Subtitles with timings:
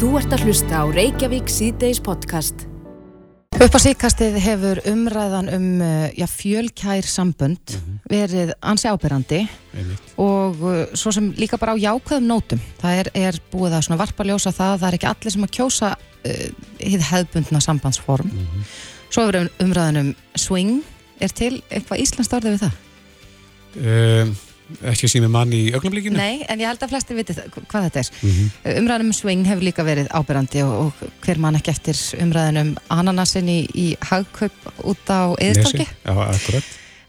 [0.00, 2.66] Þú ert að hlusta á Reykjavík síðdeis podcast.
[3.60, 7.98] Upp á síkastið hefur umræðan um uh, já, fjölkær sambönd Mhm.
[8.08, 9.40] verið ansi ábyrrandi
[10.16, 12.60] og uh, svo sem líka bara á jákvæðum nótum.
[12.80, 15.44] Það er, er búið að svona varpa ljósa það að það er ekki allir sem
[15.44, 16.48] að kjósa uh,
[16.80, 18.30] hið hefðbundna sambandsform.
[18.32, 18.64] Mhm.
[19.10, 20.80] Svo hefur um- umræðan um swing.
[21.20, 22.76] Er til eitthvað íslenskt orðið við það?
[23.76, 24.36] Um,
[24.92, 26.16] ekki að sími mann í augnablikinu?
[26.16, 28.10] Nei, en ég held að flestir viti hvað þetta er.
[28.22, 28.50] Mhm.
[28.64, 32.60] Uh, Umræðan um swing hefur líka verið ábyrrandi og, og hver mann ekki eftir umræðan
[32.62, 35.86] um ananasin í, í hagkaup út á eðistorki.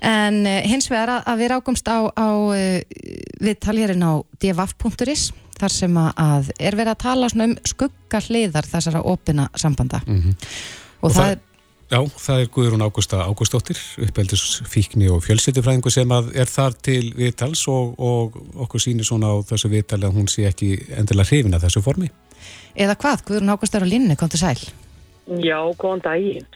[0.02, 2.55] En uh, hins vegar að, að við rákumst á, á uh,
[3.45, 5.27] við taljarinn á dvaf.is
[5.62, 10.34] þar sem að, er verið að tala um skugga hliðar þessara opina sambanda Mhm.
[11.02, 11.40] og, Og það, það-
[11.91, 17.09] Já, það er Guðrún Ágústa Ágústóttir, uppeldis fíkni og fjölsýttufræðingu sem að er þar til
[17.18, 21.58] viðtals og, og okkur sýnir svona á þessu viðtali að hún sé ekki endilega hrifin
[21.58, 22.08] að þessu formi.
[22.80, 24.62] eða hvað, Guðrún Ágúst er á linni, kom til sæl
[25.44, 26.48] Já, góðan daginn.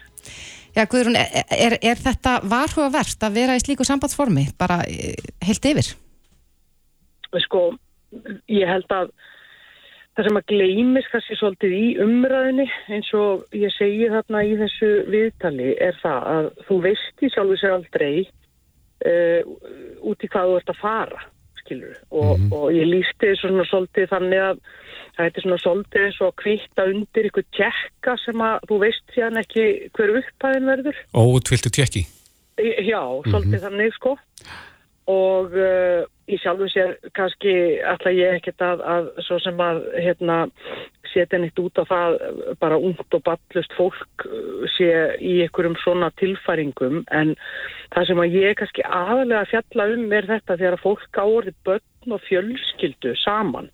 [0.72, 5.68] Já, Guðrún, er, er, er þetta varhugavert að vera í slíku sambandsformi bara eh, heilt
[5.68, 5.92] yfir?
[7.44, 7.66] Sko,
[8.48, 9.12] ég held að
[10.16, 14.90] það sem að gleymis kannski svolítið í umræðinni eins og ég segi þarna í þessu
[15.12, 19.40] viðtali er það að þú veist í sjálfu sér aldrei uh,
[20.08, 21.22] út í hvað þú ert að fara,
[21.60, 24.62] skilur og, og ég lísti svona svolítið þannig að
[25.16, 29.16] það er svona svolítið eins og að kvitta undir ykkur tjekka sem að þú veist
[29.16, 31.02] síðan ekki hver upphæðin verður.
[31.16, 32.06] Óutviltu tjekki.
[32.56, 34.65] Já, svolítið þannig sko og
[35.06, 37.52] uh, í sjálfu sér kannski
[37.86, 40.38] ætla ég ekkert að, að svo sem að hérna
[41.12, 42.18] setja neitt út af það
[42.60, 44.90] bara ungt og ballust fólk uh, sé
[45.22, 47.04] í einhverjum svona tilfæringum.
[47.14, 47.36] En
[47.94, 52.16] það sem að ég kannski aðalega að fjalla um er þetta þegar fólk áorði börn
[52.18, 53.70] og fjölskyldu saman.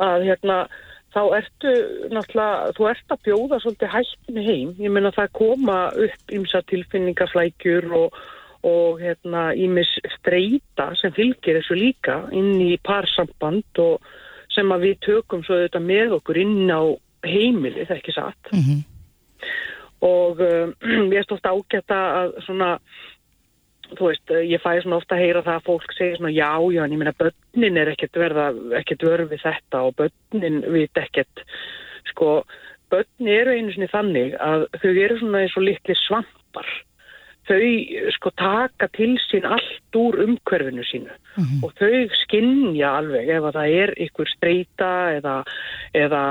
[0.00, 0.62] Að hérna
[1.14, 1.74] þá ertu
[2.12, 7.88] náttúrulega, þú ert að bjóða svolítið hættinu heim, ég meina það koma upp ymsa tilfinningaflækjur
[7.96, 8.18] og,
[8.66, 14.02] og hérna ímis streyta sem fylgir þessu líka inn í parsamband og
[14.54, 16.82] sem að við tökum svo þetta með okkur inn á
[17.26, 18.50] heimilið, ekki satt.
[18.52, 18.80] Mm -hmm.
[20.00, 20.74] og um,
[21.12, 22.78] ég er stótt ágætt að svona
[23.96, 26.84] þú veist, ég fæ svona ofta að heyra það að fólk segir svona já, já,
[26.84, 28.48] en ég meina börnin er ekkert verða,
[28.80, 31.44] ekkert vörfið þetta og börnin veit ekkert.
[32.10, 32.42] Sko,
[32.92, 36.68] börnin eru einu sinni þannig að þau eru svona eins og litli svampar
[37.48, 41.14] þau sko taka til sín allt úr umhverfinu sínu.
[41.64, 45.36] Og þau skinnja alveg ef að það er ykkur streyta eða,
[45.96, 46.22] eða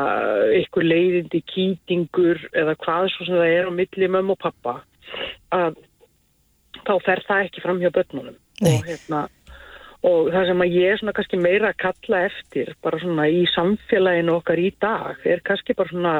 [0.61, 4.75] ykkur leiðindi kýtingur eða hvað svo sem það er á milli mömmu og pappa
[5.55, 5.79] að
[6.87, 8.37] þá fer það ekki fram hjá börnunum.
[8.57, 9.27] Og, hérna,
[10.07, 13.43] og það sem að ég er svona kannski meira að kalla eftir bara svona í
[13.53, 16.15] samfélaginu okkar í dag er kannski bara svona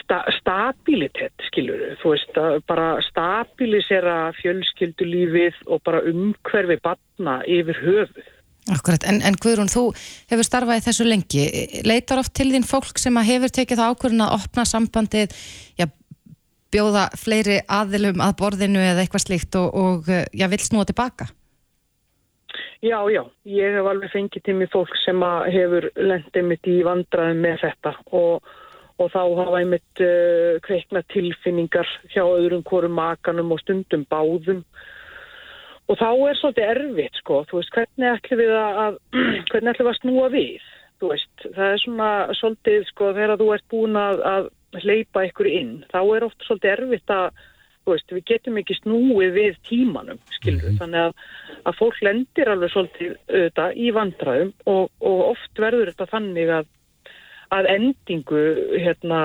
[0.00, 8.36] sta stabilitet skilur þú veist að bara stabilisera fjölskyldulífið og bara umhverfi batna yfir höfuð
[8.70, 9.86] Akkurat, en, en Guðrún, þú
[10.30, 11.44] hefur starfað í þessu lengi.
[11.88, 15.32] Leitar oft til þín fólk sem hefur tekið það ákvörðin að opna sambandið,
[15.80, 15.86] já,
[16.70, 21.30] bjóða fleiri aðilum að borðinu eða eitthvað slíkt og, og já, vill snúa tilbaka?
[22.84, 25.24] Já, já, ég hef alveg fengið til mig fólk sem
[25.56, 28.52] hefur lendið mitt í vandraðum með þetta og,
[29.00, 34.64] og þá hafa ég mitt uh, kveikna tilfinningar hjá öðrum hvorum makanum og stundum báðum.
[35.90, 38.98] Og þá er svolítið erfitt sko, þú veist, hvernig ætlum við að,
[39.50, 40.66] hvernig ætlum við að snúa við,
[41.00, 44.50] þú veist, það er svona svolítið sko þegar þú ert búin að, að
[44.84, 47.40] hleypa ykkur inn, þá er oft svolítið erfitt að,
[47.80, 50.78] þú veist, við getum ekki snúið við tímanum, skilur, mm -hmm.
[50.82, 51.14] þannig að,
[51.64, 56.70] að fólk lendir alveg svolítið auðvitað í vandraðum og, og oft verður þetta þannig að,
[57.54, 58.42] að endingu,
[58.78, 59.20] hérna,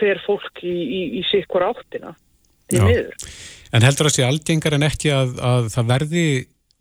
[0.00, 2.14] fer fólk í, í, í sikkur áttina,
[2.70, 3.32] því miður.
[3.74, 6.26] En heldur það sé algengar en ekki að, að það verði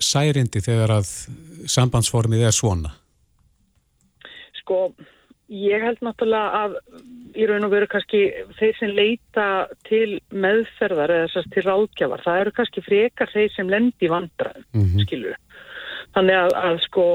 [0.01, 1.11] særindi þegar að
[1.71, 2.91] sambandsformið er svona?
[4.59, 4.79] Sko,
[5.51, 6.77] ég held náttúrulega að
[7.35, 8.21] í raun og veru kannski
[8.59, 9.47] þeir sem leita
[9.87, 14.85] til meðferðar eða þess til ráðgjafar, það eru kannski frekar þeir sem lendi vandraðum, mm
[14.85, 15.03] -hmm.
[15.05, 15.35] skilur.
[16.15, 17.05] Þannig að, að sko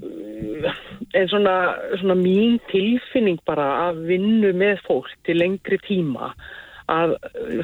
[0.00, 1.56] en svona,
[2.00, 6.32] svona mín tilfinning bara að vinnu með fólk til lengri tíma
[6.92, 7.16] að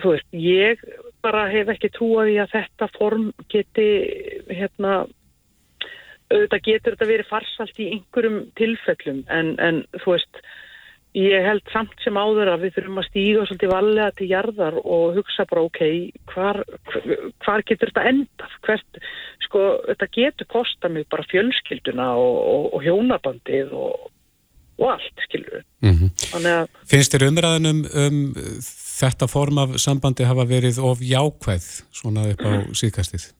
[0.03, 0.83] þú veist, ég
[1.25, 3.89] bara hef ekki trúið í að þetta form geti
[4.53, 5.01] hérna
[6.29, 10.43] auðvitað getur þetta verið farsalt í einhverjum tilfellum en, en þú veist
[11.17, 15.17] ég held samt sem áður að við þurfum að stíga svolítið valega til jarðar og
[15.17, 15.81] hugsa bara ok,
[16.35, 16.61] hvar,
[17.45, 18.59] hvar getur þetta endað?
[18.67, 19.01] Hvert,
[19.49, 24.07] sko, þetta getur kosta mig bara fjölskylduna og, og, og hjónabandið og
[24.79, 26.11] og allt, skilur Mm -hmm.
[26.33, 28.35] þannig að Finnst þér umræðinum um
[29.01, 32.51] þetta form af sambandi hafa verið of jákvæð svona upp á
[32.81, 33.33] síðkastið?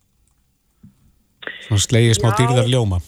[1.67, 2.99] Svona slegið smá dýrðar ljóma.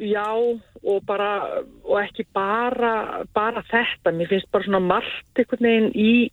[0.00, 5.92] já, og bara og ekki bara, bara þetta mér finnst bara svona margt einhvern veginn
[5.94, 6.30] í,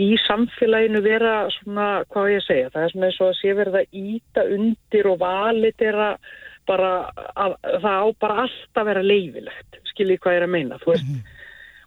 [0.00, 3.54] í samfélaginu vera svona, hvað ég að segja það er svona eins og að sé
[3.54, 6.32] verið að íta undir og valit er að
[6.66, 6.90] bara,
[7.36, 7.54] að,
[7.84, 11.32] það á bara alltaf að vera leifilegt, skiljið hvað ég er að meina þú veist,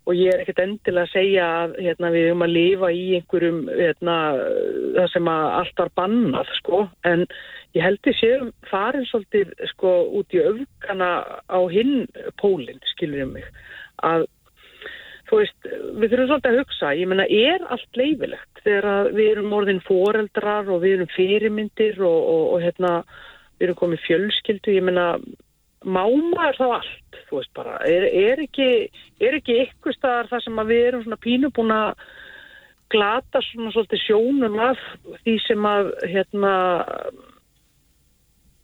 [0.08, 3.60] og ég er ekkert endilega að segja að hérna, við höfum að lifa í einhverjum
[3.74, 4.18] hérna,
[4.96, 7.26] það sem að allt var bannað sko, en
[7.76, 11.12] ég held ég séum farin svolítið sko út í öfgana
[11.52, 12.08] á hinn
[12.40, 13.52] pólinn, skilur ég mig.
[14.08, 14.30] Að
[15.28, 16.92] þú veist, við þurfum svolítið að hugsa.
[16.98, 22.20] Ég menna, er allt leifilegt þegar við erum orðin foreldrar og við erum fyrirmyndir og,
[22.34, 22.94] og, og hérna,
[23.58, 24.76] við erum komið fjölskyldu?
[24.78, 25.08] Ég menna,
[25.88, 28.70] máma er þá allt, þú veist bara er, er ekki,
[29.24, 32.08] er ekki ykkur staðar það sem við erum svona pínu búin að
[32.92, 34.80] glata svona svolítið sjónum af
[35.26, 36.54] því sem að hérna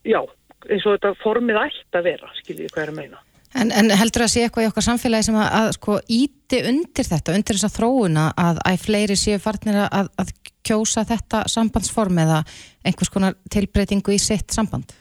[0.08, 0.22] já,
[0.70, 3.24] eins og þetta formið ætti að vera, skiljið hvað er að meina
[3.54, 7.06] En, en heldur að sé eitthvað í okkar samfélagi sem að, að sko íti undir
[7.06, 10.34] þetta, undir þessa þróuna að æ fleiri séu farnir að, að
[10.66, 12.42] kjósa þetta sambandsform eða
[12.86, 14.96] einhvers konar tilbreytingu í sitt samband?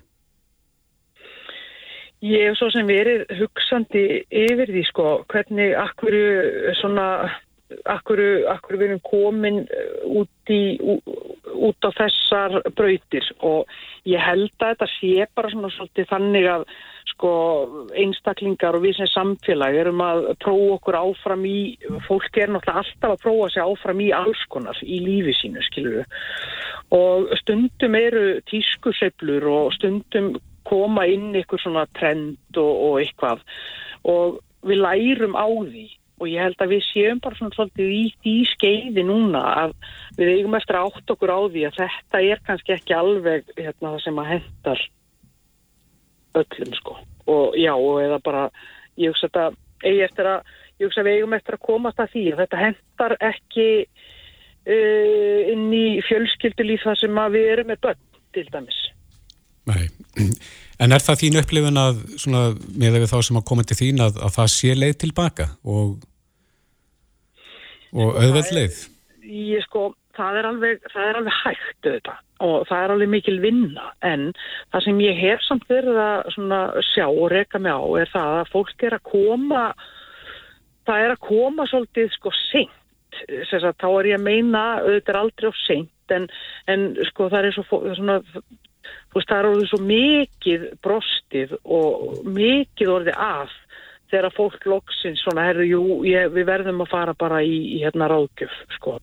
[2.22, 4.02] Ég hef svo sem verið hugsandi
[4.44, 6.14] yfir því sko, hvernig akkur
[6.78, 7.06] svona,
[7.90, 8.20] akkur,
[8.52, 10.78] akkur við erum komin uh, út, í,
[11.62, 13.70] út á þessar brautir og
[14.08, 16.66] ég held að þetta sé bara svona svolítið þannig að
[17.12, 17.32] sko
[17.98, 21.58] einstaklingar og við sem samfélag erum að prófa okkur áfram í,
[22.06, 26.06] fólk er náttúrulega alltaf að prófa sig áfram í alls konar í lífi sínu, við.
[26.94, 30.34] Og stundum eru tískusveiflur og stundum
[30.68, 33.42] koma inn ykkur svona trend og, og eitthvað
[34.08, 35.88] og við lærum á því
[36.22, 39.72] og ég held að við séum bara svona svolítið í því skeiði núna að
[40.19, 43.88] við eigum eftir að átt okkur á því að þetta er kannski ekki alveg hérna,
[43.88, 44.84] það sem að hendar
[46.42, 46.96] öllum sko.
[47.32, 48.46] Og já og eða bara
[49.00, 49.48] ég hugsa þetta
[49.82, 52.62] eigi eftir að ég hugsa að við eigum eftir að komast að því að þetta
[52.62, 58.02] hendar ekki uh, inn í fjölskyldulíf þar sem að við erum með börn
[58.32, 58.82] til dæmis.
[59.70, 59.86] Nei.
[60.82, 62.40] En er það þín upplifun að svona,
[62.74, 65.44] með við þá sem að koma til þín að, að það sé leið tilbaka?
[65.62, 65.92] Og,
[67.92, 68.82] og auðveld leið?
[69.22, 72.20] ég sko, það er alveg, það er alveg hægt auðvitað.
[72.42, 73.88] Og það er alveg mikil vinna.
[74.02, 74.28] En
[74.72, 76.60] það sem ég hef samt verið að svona
[76.90, 79.64] sjá og reka mig á er það að fólk er að koma
[80.88, 82.78] það er að koma svolítið sko seint.
[83.52, 86.28] Að þá er ég að meina auðvitað er aldrei á seint en,
[86.72, 92.22] en sko það er svo svona þú veist það er orðið svo mikið brostið og
[92.26, 93.52] mikið orðið af
[94.12, 98.10] þegar fólk loksins svona, herru, jú, ég, við verðum að fara bara í, í hérna
[98.12, 98.98] ráðgjöf, sko.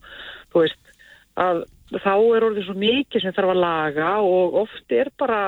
[0.53, 0.93] Þú veist,
[1.39, 1.63] að
[1.97, 5.39] þá er orðið svo mikið sem þarf að laga og oft er bara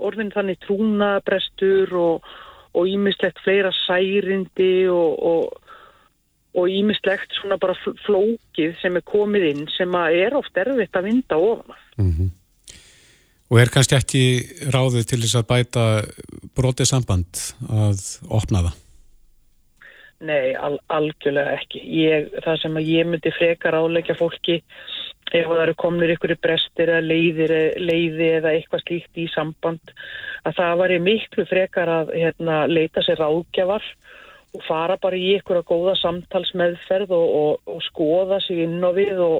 [0.00, 2.28] orðin þannig trúnabrestur og,
[2.88, 5.16] ímislegt fleira særindi og,
[6.70, 11.40] ímislegt svona bara fl- flókið sem er komið inn sem er oft erfitt að vinda
[11.40, 11.82] ofan.
[11.98, 12.12] Mm
[13.50, 14.20] Og er kannski ekki
[14.70, 15.84] ráðið til þess að bæta
[16.54, 18.76] brotið samband að opna það?
[20.20, 21.80] Nei, al algjörlega ekki.
[21.96, 24.58] Ég, það sem að ég myndi frekar áleggja fólki
[25.30, 29.92] ef það eru komnir ykkur brestir eða leiðir, leiði eða eitthvað slíkt í samband
[30.48, 33.86] að það var miklu frekar að hérna, leita sér ráðgjafar
[34.56, 38.90] og fara bara í ykkur að góða samtalsmeðferð og, og, og skoða sig inn á
[38.96, 39.38] við og,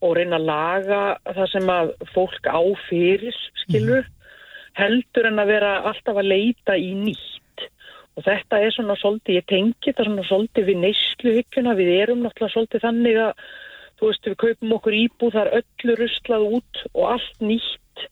[0.00, 4.08] og reyna að laga það sem að fólk á fyrir skilur
[4.80, 7.39] heldur en að vera alltaf að leita í nýtt
[8.20, 12.52] og þetta er svona svolítið, ég tengi þetta svona svolítið við neysluhyggjuna, við erum náttúrulega
[12.52, 13.44] svolítið þannig að,
[13.96, 18.04] þú veist, við kaupum okkur íbúð, það er öllu ruslað út og allt nýtt.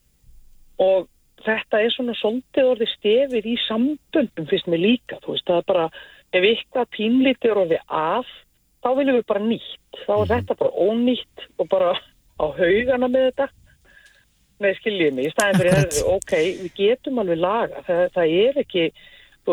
[0.80, 1.08] Og
[1.44, 5.68] þetta er svona svolítið orðið stefið í samböndum fyrst með líka, þú veist, það er
[5.74, 5.84] bara,
[6.32, 8.32] ef eitthvað pínlítið er orðið af,
[8.78, 11.92] þá viljum við bara nýtt, þá er þetta bara ónýtt og bara
[12.38, 13.50] á haugana með þetta,
[14.58, 16.34] með skiljið mig, í staðin fyrir, ok,
[16.64, 18.88] við getum alveg laga, það, það er ekki,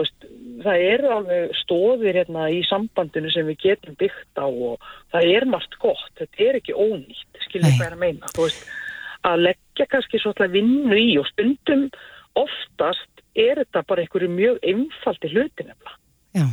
[0.01, 0.27] veist,
[0.63, 5.47] það eru alveg stóðir hérna í sambandinu sem við getum byggt á og það er
[5.51, 8.65] margt gott, þetta er ekki ónýtt, skiljið hvað er að meina, þú veist,
[9.25, 11.85] að leggja kannski svolítið vinnu í og stundum
[12.39, 15.95] oftast er þetta bara einhverju mjög einfaldi hluti nefnilega.
[16.35, 16.45] Já,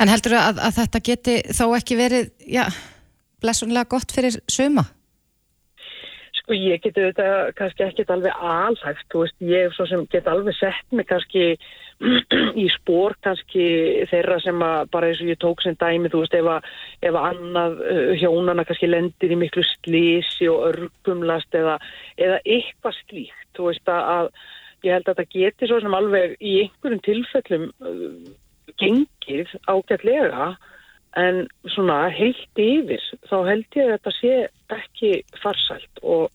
[0.00, 2.64] en heldur að, að þetta geti þó ekki verið, já,
[3.40, 4.86] blessunlega gott fyrir suma?
[6.40, 10.56] Sko ég geti þetta kannski ekkit alveg alhæft, þú veist, ég svo sem get alveg
[10.58, 11.54] sett mig kannski
[12.00, 13.64] í spór kannski
[14.08, 16.70] þeirra sem að bara eins og ég tók sem dæmi, þú veist, ef að,
[17.04, 21.76] ef að annað uh, hjónana kannski lendir í miklu slísi og örgumlast eða,
[22.16, 26.36] eða eitthvað slíkt, þú veist að, að ég held að þetta geti svo sem alveg
[26.40, 28.34] í einhverjum tilfellum uh,
[28.80, 30.52] gengið ágætlega
[31.20, 31.42] en
[31.74, 34.34] svona heilt yfir þá held ég að þetta sé
[34.76, 36.30] ekki farsælt og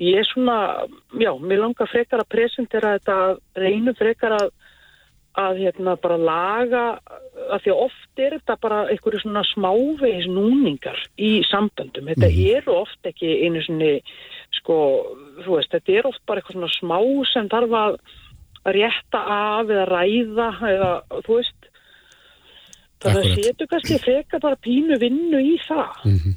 [0.00, 0.86] ég er svona,
[1.20, 3.16] já, mér langar frekar að presentera þetta,
[3.60, 4.52] reynum frekar að,
[5.38, 6.84] að hérna bara laga,
[7.50, 12.40] að því að oft er þetta bara einhverju svona smávegis núningar í samböndum, þetta mm.
[12.56, 13.92] eru oft ekki einu svona,
[14.58, 14.76] sko,
[15.44, 16.98] þú veist, þetta er oft bara eitthvað svona smá
[17.30, 17.98] sem þarf að
[18.74, 20.92] rétta af eða ræða eða,
[21.26, 21.70] þú veist,
[23.00, 26.04] það setur kannski frekar bara pínu vinnu í það.
[26.04, 26.34] Mm -hmm.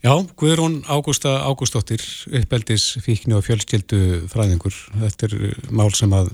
[0.00, 2.00] Já, Guðrún Ágústa Ágústóttir,
[2.32, 4.72] uppeldis fíkni og fjölskyldu fræðingur.
[4.96, 5.34] Þetta er
[5.70, 6.30] mál sem að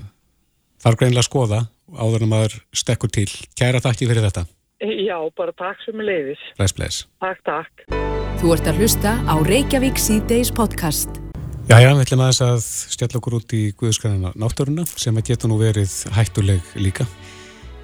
[0.87, 1.59] þarf greinlega að skoða
[1.97, 3.27] áður en maður stekkur til.
[3.59, 4.45] Kæra takki fyrir þetta.
[4.79, 6.43] Já, bara takk sem er leiðis.
[6.59, 7.05] Bless, bless.
[7.23, 7.87] Takk, takk.
[8.37, 11.09] Þú ert að hlusta á Reykjavík C-Days podcast.
[11.67, 12.59] Já, já, við ætlum aðeins að
[12.93, 17.07] stjalla okkur út í Guðskarana náttúruna sem að geta nú verið hættuleg líka.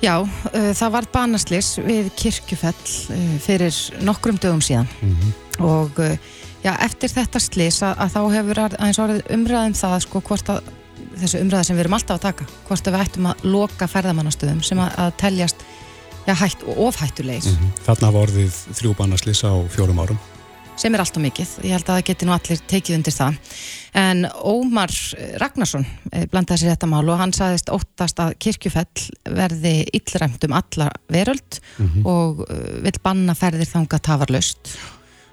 [0.04, 2.72] Já, uh, það var banaslis við Kirkjufell
[3.16, 5.34] uh, fyrir nokkrum dögum síðan mm -hmm.
[5.64, 6.16] og uh,
[6.64, 10.72] já, eftir þetta slis að, að þá hefur aðeins orðið umræðum það sko hvort að
[11.22, 14.62] þessu umræða sem við erum alltaf að taka, hvort að við ættum að loka ferðamannastöðum
[14.66, 15.66] sem að, að teljast
[16.28, 17.46] já, hætt og ofhættulegis.
[17.52, 17.82] Mm -hmm.
[17.88, 20.22] Þarna var orðið þrjú banaslis á fjórum árum
[20.80, 23.36] sem er allt og mikið, ég held að það geti nú allir tekið undir það,
[24.04, 24.94] en Ómar
[25.42, 29.06] Ragnarsson eh, blandaði sér þetta mál og hann saðist óttast að kirkjufell
[29.38, 32.06] verði illræmt um alla veröld mm -hmm.
[32.06, 34.78] og eh, vil banna ferðir þanga tafarlaust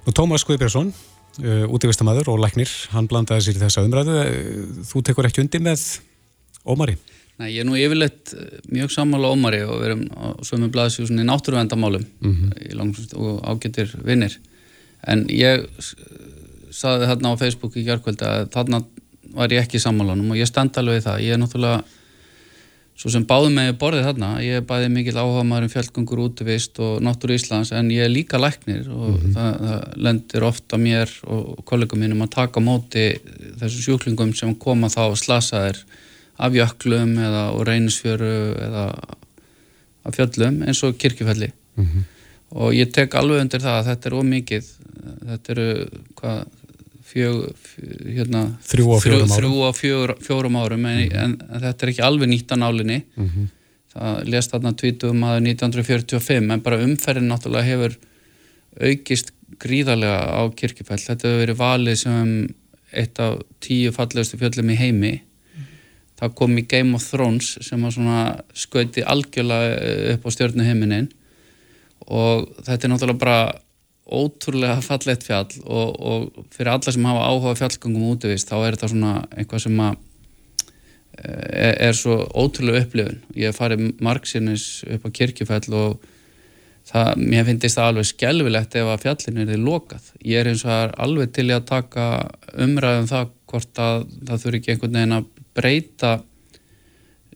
[0.06, 0.92] Og Tómas Guðbjörnsson
[1.40, 4.18] útífistamæður og læknir, hann blandaði sér í þessa umræðu,
[4.90, 5.85] þú tekur ekki undir með
[6.68, 6.97] Ómari?
[7.40, 8.35] Nei, ég er nú yfirleitt
[8.68, 13.14] mjög sammála Ómari og við erum á sömu blaðsjósunni náttúruvendamálum mm -hmm.
[13.16, 14.37] og ágættir vinnir
[15.09, 15.64] en ég
[16.70, 18.85] saði þarna á Facebook í kjárkvöldi að þarna
[19.35, 21.85] var ég ekki sammálanum og ég stend alveg í það, ég er náttúrulega
[23.00, 26.80] svo sem báði með borðið þarna ég er bæðið mikil áhuga maður um fjallgöngur útvist
[26.85, 29.33] og náttúru Íslands en ég er líka læknir og mm -hmm.
[29.37, 33.07] það, það lendir ofta mér og kollegum mínum að taka móti
[33.61, 35.80] þessu sjúklingum sem koma þá slasaðir
[36.37, 38.37] af jöklum eða reynisfjöru
[38.69, 38.85] eða
[40.04, 42.02] af fjöllum eins og kirkjufelli mm -hmm.
[42.50, 44.66] og ég tek alveg undir það að þetta er ómikið
[45.28, 45.88] þetta eru
[46.21, 46.45] hvað
[47.11, 47.38] fjög,
[48.07, 51.25] hérna, þrjú og fjórum árum, þrjú og fjór, fjórum árum en, mm -hmm.
[51.25, 53.49] en, þetta er ekki alveg nýtt á nálinni mm -hmm.
[53.95, 57.97] það lest þarna tvítum að 1945 en bara umferðin náttúrulega hefur
[58.81, 62.29] aukist gríðarlega á kirkifell þetta hefur verið valið sem
[62.93, 65.67] eitt af tíu fallegustu fjöllum í heimi mm -hmm.
[66.21, 71.09] það kom í Game of Thrones sem var svona skauti algjörlega upp á stjórnuhiminin
[72.07, 73.61] og þetta er náttúrulega bara
[74.11, 78.93] ótrúlega fallett fjall og, og fyrir alla sem hafa áhuga fjallgangum útvist þá er þetta
[78.93, 79.99] svona eitthvað sem að
[81.19, 83.21] eh, er, er svo ótrúlega upplifun.
[83.38, 86.09] Ég hef farið margsinnis upp á kirkjufell og
[86.90, 90.11] það, mér finnst það alveg skjálfilegt ef að fjallinu er því lokað.
[90.25, 92.09] Ég er eins og alveg til að taka
[92.57, 96.12] umræðum um það hvort að það þurfi ekki einhvern veginn að breyta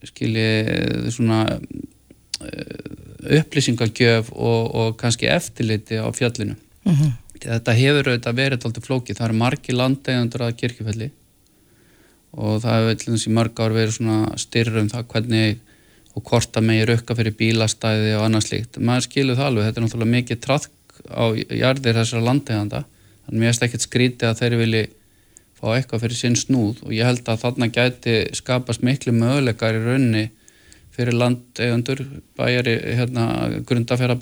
[0.05, 1.41] skilji svona
[2.45, 6.59] eh, upplýsingagjöf og, og kannski eftirliti á fjallinu.
[6.85, 7.13] Mm -hmm.
[7.45, 9.17] Þetta hefur auðvitað verið alltaf flókið.
[9.17, 11.11] Það eru margi landegjöndur að kirkjufelli
[12.35, 15.59] og það hefur eitthvað í mörg ár verið svona styrrum það hvernig
[16.15, 18.79] og hvort að megir auka fyrir bílastæði og annað slíkt.
[18.79, 19.65] Maður skilur það alveg.
[19.65, 20.71] Þetta er náttúrulega mikið trafk
[21.11, 21.25] á
[21.63, 22.85] jarðir þessara landegjönda.
[23.27, 24.85] Þannig mér erst ekkert skrítið að þeir vilji
[25.59, 29.85] fá eitthvað fyrir sinn snúð og ég held að þarna gæti skapast miklu möguleikar í
[29.85, 30.25] raunni
[30.95, 32.05] fyrir landeigundur
[32.39, 33.25] bæjari hérna
[33.67, 34.19] grundafjara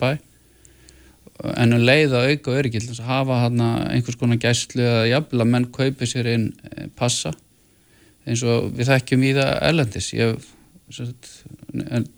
[1.41, 5.51] en um leið að auka öryggil að hafa hérna einhvers konar gæslu eða jafnvel að
[5.55, 7.33] menn kaupi sér inn eh, passa
[8.23, 10.37] eins og við þekkjum í það erlendis ég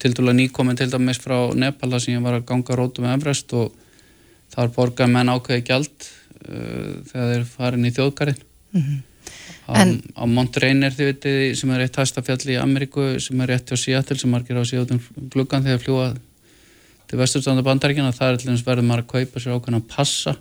[0.03, 3.55] til dæla nýkomin til dæmis frá Nepala sem ég var að ganga rótum með Everest
[3.55, 3.73] og
[4.53, 6.07] þar borgar menn ákveði gjald
[6.49, 9.03] uh, þegar þeir farin í þjóðgarinn mm -hmm.
[9.65, 13.71] En, á Mount Rainier þið veitir sem er eitt hæstafjall í Ameríku sem er rétt
[13.73, 15.01] á Seattle sem margir á síðan
[15.33, 16.09] gluggan þegar fljúa
[17.09, 20.35] til það er allir verður maður að kaupa sér ákveðan að passa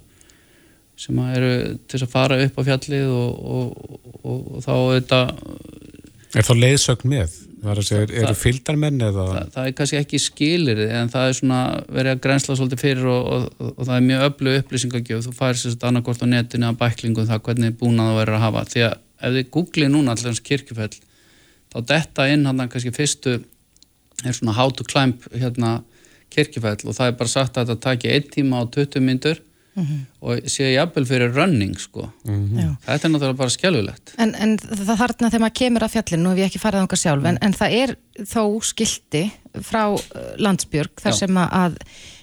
[0.97, 1.55] sem eru
[1.91, 5.21] til að fara upp á fjallið og, og, og, og þá þetta
[6.35, 7.35] Er þá leiðsögn með?
[7.65, 9.25] Segja, eru fylgdarmenn eða?
[9.31, 13.07] Það, það er kannski ekki skilir en það er svona verið að grensla svolítið fyrir
[13.09, 17.43] og það er mjög öllu upplýsingagjöf þú færir sérstaklega annarkort á netinu að bæklingum það
[17.47, 20.91] hvernig búnað það verður að hafa því að ef þið googlið núna allans kirkjufell
[21.73, 23.39] þá detta inn hann kannski fyrstu
[24.25, 25.79] er svona how to climb hérna
[26.35, 29.43] kirkjufell og það er bara sagt að þetta taki 1 tíma á 20 myndur
[29.75, 30.01] mm -hmm.
[30.21, 32.77] og sé jafnvel fyrir running sko mm -hmm.
[32.87, 36.37] þetta er náttúrulega bara skjálfilegt En, en það þarna þegar maður kemur af fjallinu og
[36.37, 37.97] við ekki farið á einhver sjálf, en, en það er
[38.35, 39.31] þó skildi
[39.63, 40.01] frá uh,
[40.39, 41.19] landsbjörg þar Já.
[41.19, 41.79] sem að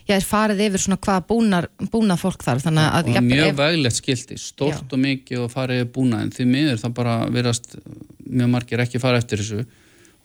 [0.07, 3.09] já, er farið yfir svona hvað búnar, búnað fólk þar þannig að...
[3.15, 3.55] Og mjög ef...
[3.57, 4.93] veglegt skildi, stort Já.
[4.93, 7.75] og mikið og farið búnað, en því miður það bara virast
[8.25, 9.65] mjög margir ekki fara eftir þessu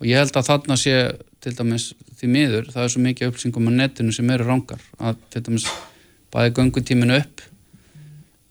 [0.01, 0.97] og ég held að þarna sé
[1.45, 5.21] til dæmis því miður, það er svo mikið upplýsingum á netinu sem eru rángar, að
[5.33, 5.69] til dæmis
[6.33, 7.45] bæði göngutíminu upp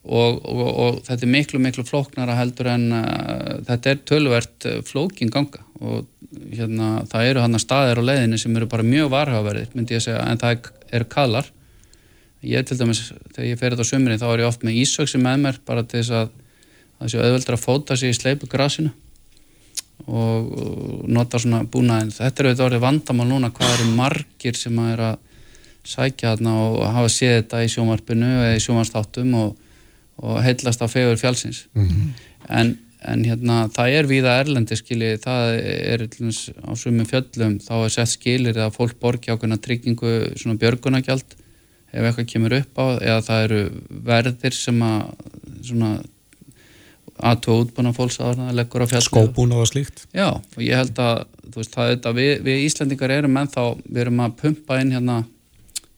[0.05, 4.79] og, og, og þetta er miklu miklu flóknara heldur en uh, þetta er tölvert uh,
[4.85, 6.05] flókin ganga og
[6.53, 10.03] hérna það eru hann að staðir á leiðinu sem eru bara mjög varhaverðir myndi ég
[10.03, 11.47] segja en það er, kallar.
[12.45, 15.21] Ég til dæmis þegar ég fer þetta á sömurinn þá er ég oft með ísöksi
[15.21, 16.33] með mér bara til þess að
[16.99, 18.91] það séu auðveldur að fóta sig í sleipu grasinu
[20.05, 20.49] og,
[21.07, 25.03] nota svona búnaðin þetta eru þetta orðið vandamál núna hvað eru margir sem að er
[25.09, 25.19] að
[25.85, 29.53] sækja þarna og hafa séð þetta í sjómarpinu eða í sjómarstáttum og,
[30.21, 32.09] og heillast á fegur fjálsins mm -hmm.
[32.49, 32.75] en,
[33.05, 36.07] en hérna það er viða erlendi skili, það er
[36.65, 41.37] á sumum fjöllum, þá er sett skilir að fólk borgi ákveðna tryggingu svona björgunagjald
[41.93, 45.01] ef eitthvað kemur upp á, eða það eru verðir sem að
[45.63, 45.91] svona
[47.15, 51.23] aðtóð útbúna fólks að leggur á fjallu skóbúna og slíkt já, og ég held að,
[51.55, 55.21] veist, það, þetta, við, við Íslandingar erum en þá, við erum að pumpa inn hérna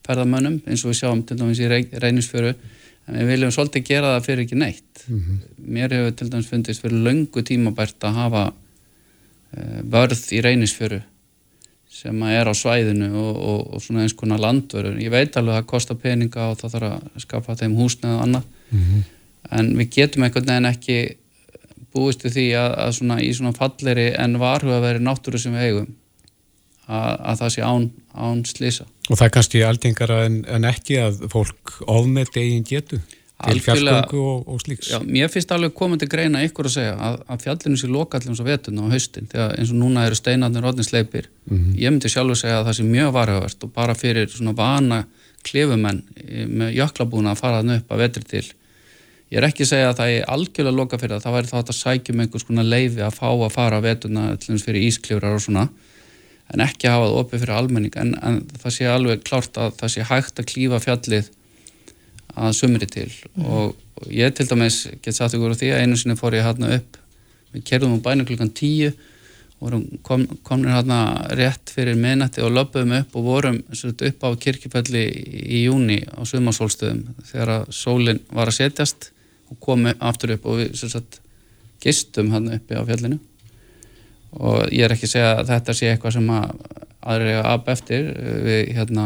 [0.06, 2.54] ferðamönnum eins og við sjáum til dæmis í reynisfjöru
[3.08, 5.42] en við viljum svolítið gera það fyrir ekki neitt mm -hmm.
[5.74, 11.02] mér hefur til dæmis fundist fyrir löngu tímabært að hafa uh, vörð í reynisfjöru
[11.90, 15.62] sem er á svæðinu og, og, og svona eins konar landvörður ég veit alveg að
[15.62, 19.06] það kostar peninga og það þarf að skaffa þeim húsnið og annað mm -hmm.
[19.52, 20.98] En við getum einhvern veginn ekki
[21.94, 25.70] búist við því að, að svona, í svona falleri en varhuga veri náttúru sem við
[25.70, 25.90] eigum
[26.88, 30.98] að, að það sé án, án slisa Og það er kannski aldengara en, en ekki
[31.00, 33.00] að fólk ofmið degin getu
[33.38, 34.90] til fjallgöngu og, og slíks.
[34.92, 38.38] Já, mér finnst alveg komið til greina ykkur að segja að, að fjallinu sé lokallum
[38.38, 41.30] svo vetun á haustin þegar eins og núna eru steinarnir rodninsleipir.
[41.46, 41.76] Mm -hmm.
[41.84, 45.04] Ég myndi sjálfur segja að það sé mjög varhugavert og bara fyrir svona vana
[45.44, 46.04] klifumenn
[46.48, 48.46] með jöklabúna að fara þann upp að vetri til.
[49.28, 51.58] Ég er ekki að segja að það er algjörlega loka fyrir það, það væri þá
[51.60, 55.44] að sækjum einhvers konar leifi að fá að fara vetuna til þess fyrir ísklifrar og
[55.44, 55.66] svona
[56.54, 57.98] en ekki hafa það opið fyrir almenning.
[58.00, 61.28] En, en það sé alveg klárt að það sé hægt að klífa fjallið
[62.38, 63.10] að sumri til.
[63.36, 63.50] Mm.
[63.52, 66.48] og, og ég til dæmis get satt ykkur á því að einu sinni fór ég
[66.48, 67.00] hérna upp.
[67.52, 68.94] Við kerðum á bæna klukkan tíu
[69.58, 69.74] og
[70.06, 71.02] kom, komum hérna
[71.36, 77.24] rétt fyrir minnati og löpum upp og vorum upp á kirkipalli í júni á sumarsólstöðum
[77.26, 79.10] þegar að sólinn var að setjast
[79.52, 81.22] og komum aftur upp og við sagt,
[81.84, 83.20] gistum hérna uppi á fjallinu.
[84.38, 86.50] Og ég er ekki að segja að þetta sé eitthvað sem að
[87.08, 89.06] aðri að ab eftir eh, við, hérna,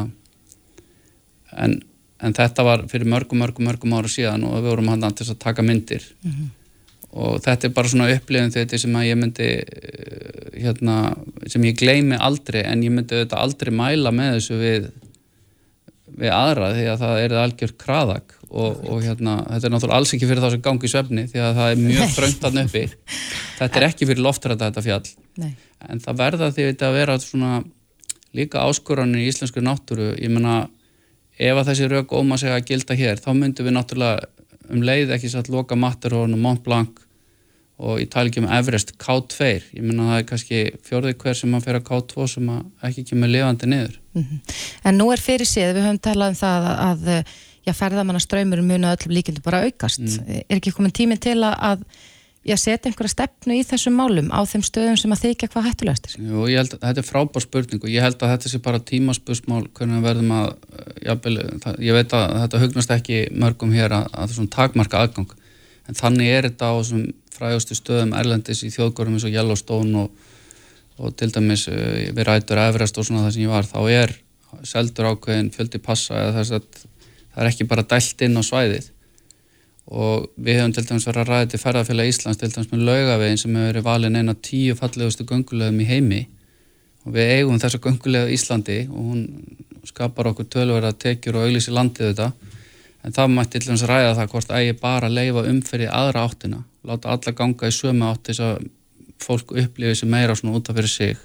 [1.51, 1.77] en,
[2.21, 5.39] en þetta var fyrir mörgum, mörgum, mörgum ára síðan og við vorum hann til að
[5.43, 6.07] taka myndir.
[6.23, 6.49] Mm -hmm.
[7.11, 11.15] og þetta er bara svona upplifin þetta sem að ég myndi eh, hérna,
[11.47, 14.91] sem ég gleymi aldrei en ég myndi auðvitað aldrei mæla með þessu við
[16.17, 20.13] við aðra því að það er algjör kraðak og, og hérna, þetta er náttúrulega alls
[20.15, 22.83] ekki fyrir það sem gangi í söfni því að það er mjög fröngt að nöppi
[23.59, 25.13] þetta er ekki fyrir loftræta þetta fjall.
[25.39, 25.53] Nei.
[25.87, 27.61] en það verða því að vera svona
[28.35, 30.11] líka áskoranir í íslensku náttúru.
[30.19, 30.65] Ég menna
[31.37, 34.27] ef að þessi rauk óma segja að gilda hér þá myndum við náttúrulega
[34.71, 37.01] um leið ekki satt loka Matterhorn og Mont Blanc
[37.81, 41.55] og ég tala ekki um Everest K2 ég menna það er kannski fjörði hver sem
[41.57, 42.51] að fyrir K2 sem
[42.87, 43.95] ekki kemur levandi niður.
[44.13, 44.59] Mm -hmm.
[44.85, 47.25] En nú er fyrir síð, við höfum talað um það að, að
[47.67, 50.01] já, ferðamannaströymur muni öllum líkindu bara aukast.
[50.01, 50.41] Mm.
[50.47, 51.85] Er ekki komin tími til að
[52.47, 56.15] já, setja einhverja stefnu í þessum málum á þeim stöðum sem að þykja hvað hættulegastir?
[56.17, 58.81] Jú, ég held að þetta er frábár spurning og ég held að þetta sé bara
[58.91, 60.49] tímaspursmál hvernig verðum að,
[61.05, 65.37] jábel, það, ég veit að þetta hugnast ekki mörgum hér að, að þessum takmarka aðgang,
[65.85, 67.05] en þannig er þetta á þessum
[67.37, 70.27] frægustu stöðum erlendis í þjóðgórum eins og Yellowstone og,
[71.01, 74.17] og til dæmis eh, við rætur Everest og svona það sem ég var, þá er
[74.67, 76.81] seldur ákveðin fjöldi passa eða þess að
[77.33, 78.89] það er ekki bara dælt inn á svæðið.
[79.91, 83.41] Og við hefum til dæmis verið að ræða til ferðarfélag Íslands til dæmis með laugavegin
[83.41, 86.21] sem hefur verið valin eina tíu fallegustu göngulegum í heimi.
[87.05, 89.23] Og við eigum þessa göngulega Íslandi og hún
[89.87, 92.29] skapar okkur tölverða tekjur og auglísi landið þetta
[93.01, 96.61] en það mætti til dæmis ræða það hvort ægi bara að leifa umferði aðra áttina.
[96.85, 98.69] Láta alla ganga í sömu átt þess að
[99.21, 101.17] fólk upplifið sér meira svona út af fyrir sig.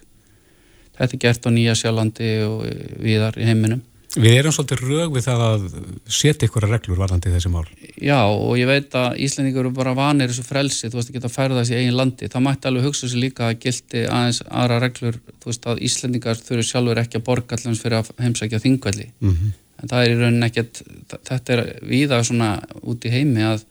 [0.97, 2.64] Þetta er gert á Nýja Sjálandi og
[3.05, 3.85] viðar í heiminum
[4.16, 5.64] Við erum svolítið rög við það að
[6.09, 7.66] setja ykkur reglur varðandi þessi mál.
[8.00, 11.35] Já og ég veit að Íslandingur eru bara vanir þessu frelsi, þú veist ekki að
[11.35, 12.31] færða þessi eigin landi.
[12.33, 16.40] Það mætti alveg hugsa sér líka að gildi aðeins aðra reglur, þú veist að Íslandingar
[16.40, 19.09] þurfi sjálfur ekki að borga allans fyrir að heimsækja þingvelli.
[19.20, 19.57] Mm -hmm.
[19.83, 20.83] En það er í rauninni ekkert,
[21.29, 22.50] þetta er viða svona
[22.83, 23.66] út í heimi að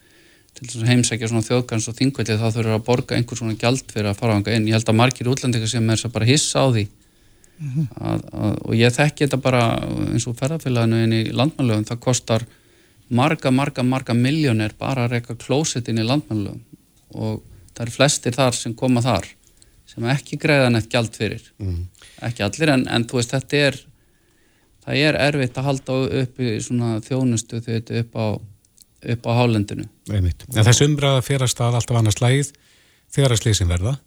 [0.55, 3.89] til þess að heimsækja svona þjóðgans og þingvelli þá þurfur að borga einhver svona gjald
[3.91, 4.67] fyrir að fara ánga inn.
[4.69, 6.67] Ég held að margir útlendingar sem bara hissa á
[7.59, 7.87] mm -hmm.
[8.11, 9.63] að, að, og ég þekki þetta bara
[10.11, 12.45] eins og ferðarfélaginu inn í landmannlöfum það kostar
[13.09, 16.61] marga, marga, marga miljónir bara að reyka klósit inn í landmannlöfum
[17.15, 17.41] og
[17.73, 19.27] það eru flestir þar sem koma þar
[19.85, 21.85] sem ekki greiða neitt gjald fyrir mm -hmm.
[22.21, 23.79] ekki allir en, en þú veist þetta er
[24.85, 28.27] það er erfitt að halda upp í svona þjónustu þau veitu upp á
[29.05, 32.51] upp á hálendinu En þessu umræða fyrir að stað alltaf annars lægið
[33.13, 33.97] þegar að slísin verða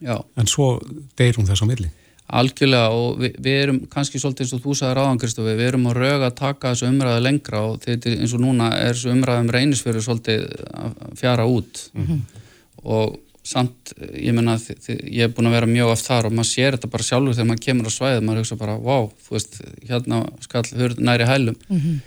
[0.00, 0.16] Já.
[0.36, 0.78] en svo
[1.18, 1.90] deyr hún þess á milli
[2.28, 5.86] Algjörlega og við, við erum kannski svolítið eins og þú sagði ráðan Kristofi, við erum
[5.88, 9.48] að röga að taka þessu umræðu lengra og þetta eins og núna er þessu umræðum
[9.54, 12.20] reynisfjöru svolítið að fjara út mm -hmm.
[12.84, 13.16] og
[13.48, 16.92] samt, ég menna, ég hef búin að vera mjög oft þar og maður sér þetta
[16.92, 20.64] bara sjálfur þegar maður kemur á svæðið, maður hugsa bara, wow, þú veist, hérna skal
[20.82, 21.98] hörð næri hælum mm -hmm.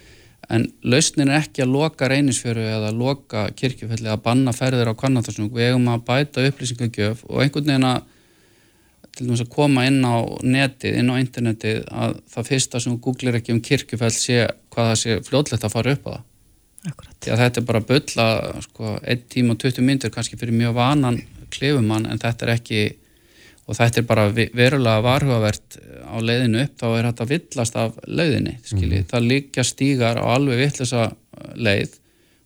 [0.49, 5.51] en lausnin er ekki að loka reynisfjöru eða loka kirkjufelli að banna ferðir á kannanþarsnúk,
[5.51, 8.01] við eigum að bæta upplýsingagjöf og einhvern veginn að
[9.15, 13.01] til dæmis að koma inn á netið, inn á internetið að það fyrsta sem þú
[13.07, 14.37] googlir ekki um kirkjufell sé
[14.71, 16.27] hvað það sé fljóðlegt að fara upp á það.
[16.81, 17.17] Akkurat.
[17.21, 18.27] Því að þetta er bara bylla,
[18.65, 21.19] sko, 1 tíma og 20 myndur kannski fyrir mjög vanan
[21.53, 22.83] klifumann en þetta er ekki,
[23.67, 28.55] og þetta er bara verulega varhugavert á leiðinu upp, þá er þetta villast af leiðinni.
[28.73, 28.95] Mm.
[29.11, 31.09] Það líka stígar á alveg vittlisa
[31.53, 31.99] leið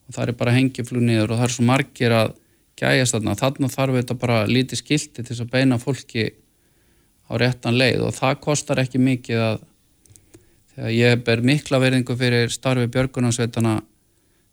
[0.05, 2.33] og það er bara hengjuflug niður og það er svo margir að
[2.75, 3.37] gæjast þarna.
[3.39, 6.27] Þarna þarf þetta bara lítið skilti til þess að beina fólki
[7.25, 9.59] á réttan leið og það kostar ekki mikið að
[10.75, 13.77] þegar ég ber mikla verðingu fyrir starfi björgunarsveitana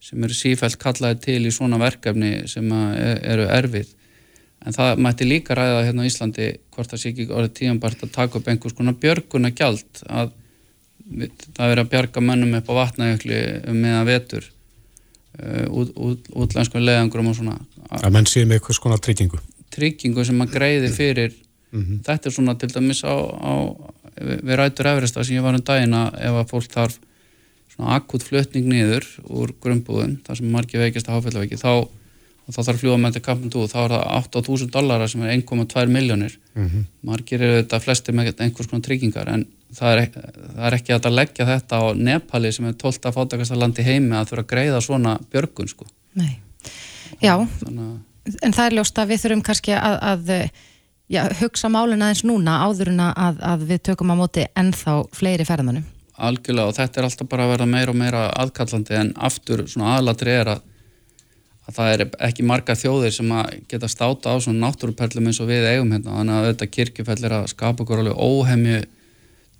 [0.02, 3.90] sem eru sífælt kallaði til í svona verkefni sem eru erfið.
[4.62, 8.14] En það mætti líka ræða hérna á Íslandi hvort það sé ekki orðið tíanbært að
[8.14, 10.32] taka upp einhvers konar björgunagjald að
[11.56, 13.40] það veri að bjarga mönnum upp á vatnajökli
[13.74, 17.56] meðan vetur uh, út, út, útlenskum leðangurum og svona.
[17.90, 19.42] Að menn sé með eitthvað svona tryggingu.
[19.74, 21.34] Tryggingu sem að greiði fyrir
[21.72, 22.02] Mm -hmm.
[22.04, 23.52] Þetta er svona til dæmis á, á
[24.20, 26.98] við rætur Everesta sem ég var um daginn að ef að fólk þarf
[27.72, 31.88] svona akut flutning niður úr grunnbúðun þar sem margir veikist að háfællaveiki þá,
[32.52, 36.84] þá þarf þetta kampundú þá er það 8.000 dollara sem er 1,2 miljónir mm -hmm.
[37.08, 40.08] margir eru þetta flesti með einhvers konar tryggingar en það er,
[40.56, 43.12] það er ekki að leggja þetta á Nepali sem er 12.
[43.12, 46.40] fátakasta landi heimi að þurfa að greiða svona björgun sko Nei,
[47.20, 48.00] já Þannig...
[48.42, 50.50] en það er ljóst að við þurfum kannski að, að
[51.12, 55.46] já, hugsa máluna eins núna áður en að, að við tökum á móti ennþá fleiri
[55.48, 55.86] ferðmannum.
[56.22, 59.96] Algjörlega og þetta er alltaf bara að verða meira og meira aðkallandi en aftur svona
[59.98, 60.64] aðlatri er að,
[61.66, 65.50] að það er ekki marga þjóðir sem að geta státa á svona náttúruperlum eins og
[65.50, 68.82] við eigum hérna þannig að auðvitað kirkjufell er að skapa okkur alveg óhemju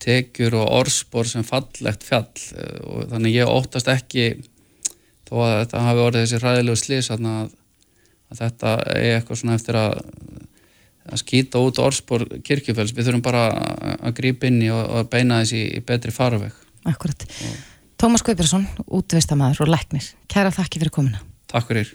[0.03, 2.27] tekjur og orspor sem fallegt fjall
[2.91, 4.31] og þannig ég óttast ekki
[5.29, 7.29] þó að þetta hafi orðið þessi ræðilegu slís að,
[8.33, 10.01] að þetta er eitthvað svona eftir að
[11.11, 13.47] að skýta út orðspor kirkjufells, við þurfum bara
[13.99, 16.53] að grípa inn í og, og beina þessi í betri farveg.
[16.89, 17.27] Akkurat.
[17.27, 17.57] Og...
[18.03, 20.07] Tómas Guðbjörnsson, útvistamæður og læknir.
[20.31, 21.23] Kæra þakki fyrir komuna.
[21.53, 21.91] Takk fyrir.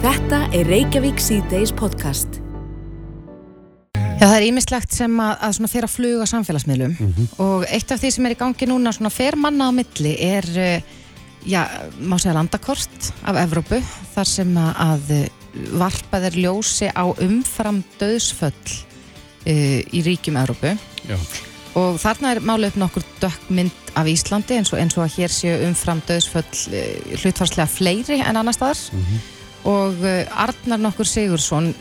[0.00, 2.40] Þetta er Reykjavík C-Days podcast.
[4.20, 7.28] Já, það er ímislegt sem að, að svona fyrir að fluga samfélagsmiðlum mm -hmm.
[7.40, 10.44] og eitt af því sem er í gangi núna svona fer manna á milli er,
[10.56, 10.82] eh,
[11.46, 11.62] já,
[12.00, 13.80] má segja landakort af Evrópu
[14.14, 20.76] þar sem að varpað er ljósi á umfram döðsföll uh, í ríkjum Európu
[21.78, 25.34] og þarna er málið upp nokkur dökkmynd af Íslandi eins og, eins og að hér
[25.34, 28.80] séu umfram döðsföll uh, hlutfarslega fleiri en annar staðar.
[28.92, 29.20] Mm -hmm.
[29.70, 31.74] og uh, Arnar nokkur Sigursson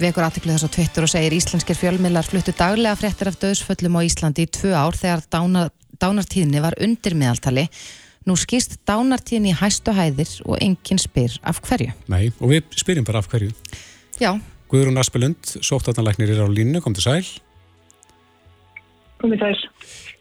[0.00, 4.00] vekur aðtöklu þess á Twitter og segir Íslenskir fjölmiðlar fluttu daglega fréttir af döðsföllum á
[4.04, 7.68] Íslandi í tvö ár þegar dána, dánartíðinni var undir meðaltali
[8.26, 11.92] Nú skýrst dánartíðin í hæstu hæðir og enginn spyr af hverju.
[12.10, 13.52] Nei, og við spyrjum bara af hverju.
[14.18, 14.32] Já.
[14.66, 17.28] Guðrún Aspelund, sóttarnalæknir er á línu, kom til sæl.
[19.20, 19.54] Kom til sæl.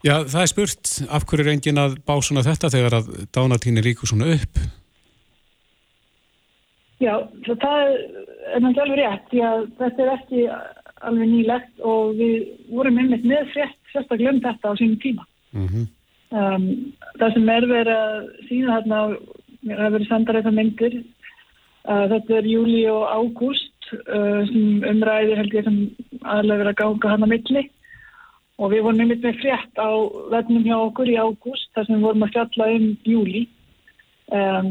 [0.06, 3.82] Já, það er spurt, af hverju er enginn að bá svona þetta þegar að dánartíðin
[3.82, 4.62] er ríku svona upp?
[7.02, 10.46] Já, það er náttúrulega alveg rétt, því að þetta er ekki
[11.10, 12.38] alveg nýlegt og við
[12.70, 15.32] vorum einmitt með frétt, sérstaklega um þetta á sínum tíma.
[15.58, 15.74] Mhm.
[15.74, 15.94] Mm
[16.36, 19.02] Um, það sem er verið að sína þarna,
[19.66, 20.98] mér hafa verið sendar eitthvað myndir,
[21.86, 25.80] uh, þetta er júli og ágúst uh, sem umræðir held ég sem
[26.24, 27.66] aðlega verið að ganga hann á milli.
[28.56, 29.92] Og við vorum nefnitt með frétt á
[30.32, 33.42] vefnum hjá okkur í ágúst þar sem við vorum að fjalla um júli
[34.32, 34.70] um,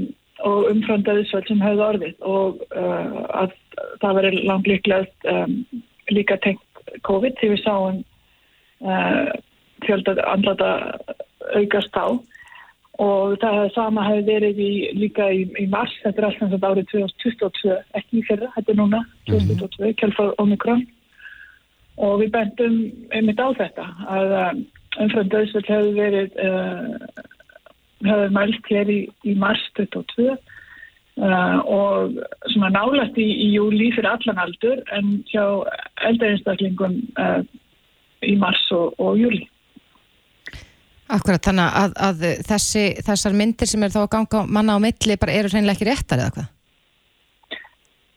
[0.48, 2.14] og umfrandaðisvöld sem höfðu orðið.
[2.24, 3.52] Og uh, að
[4.00, 5.58] það veri langt líklegast um,
[6.16, 6.64] líka tengt
[7.04, 8.00] COVID því við sáum
[8.88, 9.28] uh,
[9.84, 10.70] fjölda andlata
[11.52, 12.16] aukast á
[13.02, 17.78] og það sama hefði verið í, líka í, í mars, þetta er alltaf árið 2022,
[17.98, 19.96] ekki í fyrra, þetta er núna 2022, mm -hmm.
[20.00, 20.86] kjálfar Omikron
[21.96, 22.78] og við bendum
[23.14, 24.34] einmitt á þetta að
[25.02, 27.22] umfram döðsvöld hefur verið uh,
[28.04, 32.18] hefur mælt hér í, í mars 22 uh, og
[32.52, 35.44] svona nálagt í, í júli fyrir allan aldur en hjá
[36.10, 37.42] eldarinnstaklingum uh,
[38.24, 39.44] í mars og, og júli
[41.12, 45.16] Akkurat, þannig að, að þessi, þessar myndir sem er þá að ganga manna á milli
[45.20, 46.46] bara eru hreinlega ekki réttar eða hvað?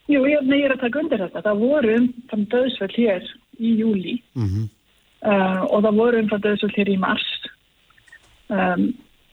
[0.08, 1.44] Jú, ég, nei, ég er að taka undir þetta.
[1.44, 3.26] Það voru um þann döðsvöld hér
[3.60, 4.70] í júli mm -hmm.
[5.32, 7.28] uh, og það voru um það döðsvöld hér í mars
[8.48, 8.88] um,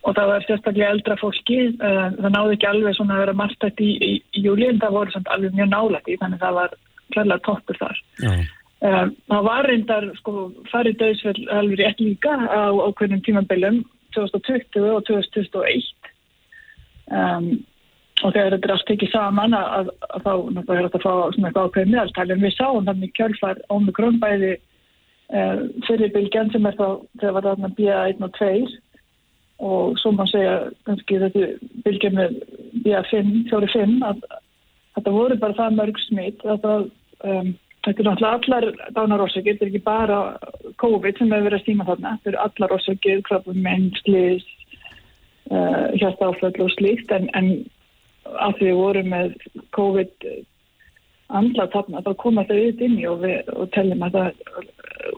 [0.04, 3.80] og það var sérstaklega eldra fólki uh, það náði ekki alveg svona að vera marstætt
[3.80, 6.76] í, í, í júli en það voru samt alveg mjög nálægt í þannig það var
[7.14, 8.44] klarlega toppur þar uh,
[8.84, 13.78] það var reyndar sko farið döðsvöld alveg rétt líka á ákveðnum tímabillum
[14.16, 16.10] 2020 og 2021
[17.10, 17.54] um
[18.22, 20.30] og þegar þetta er allt tekið saman að, að, þá
[20.76, 24.52] er þetta að fá svona eitthvað ákveðið meðaltæli en við sáum þannig kjálfar ómikrón bæði
[24.54, 26.86] uh, fyrirbylgjan sem er þá
[27.18, 28.52] þegar var þarna BA1 og 2
[29.64, 30.54] og svo maður segja
[30.86, 31.48] kannski þetta
[31.84, 32.38] bylgja með
[32.86, 34.24] BA5, 4-5 að
[34.94, 36.88] þetta voru bara það mörg smitt að það
[37.34, 37.52] um,
[37.84, 38.66] Þetta er náttúrulega allar
[38.96, 40.18] dánarorsakir, þetta er ekki bara
[40.80, 44.46] COVID sem hefur verið að stíma þarna, þetta eru allar orsakir, krabum, mennslis,
[45.52, 47.50] uh, hjartáflöld og slíkt en, en
[48.40, 49.34] að við vorum með
[49.76, 50.28] COVID
[51.34, 54.30] andla þarna, þá koma það auðvitað inn í og, við, og tellum að það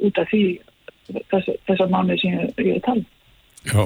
[0.07, 0.43] út af því
[1.31, 3.05] þess, þessar mánuði sem ég, ég tala.
[3.67, 3.83] Já,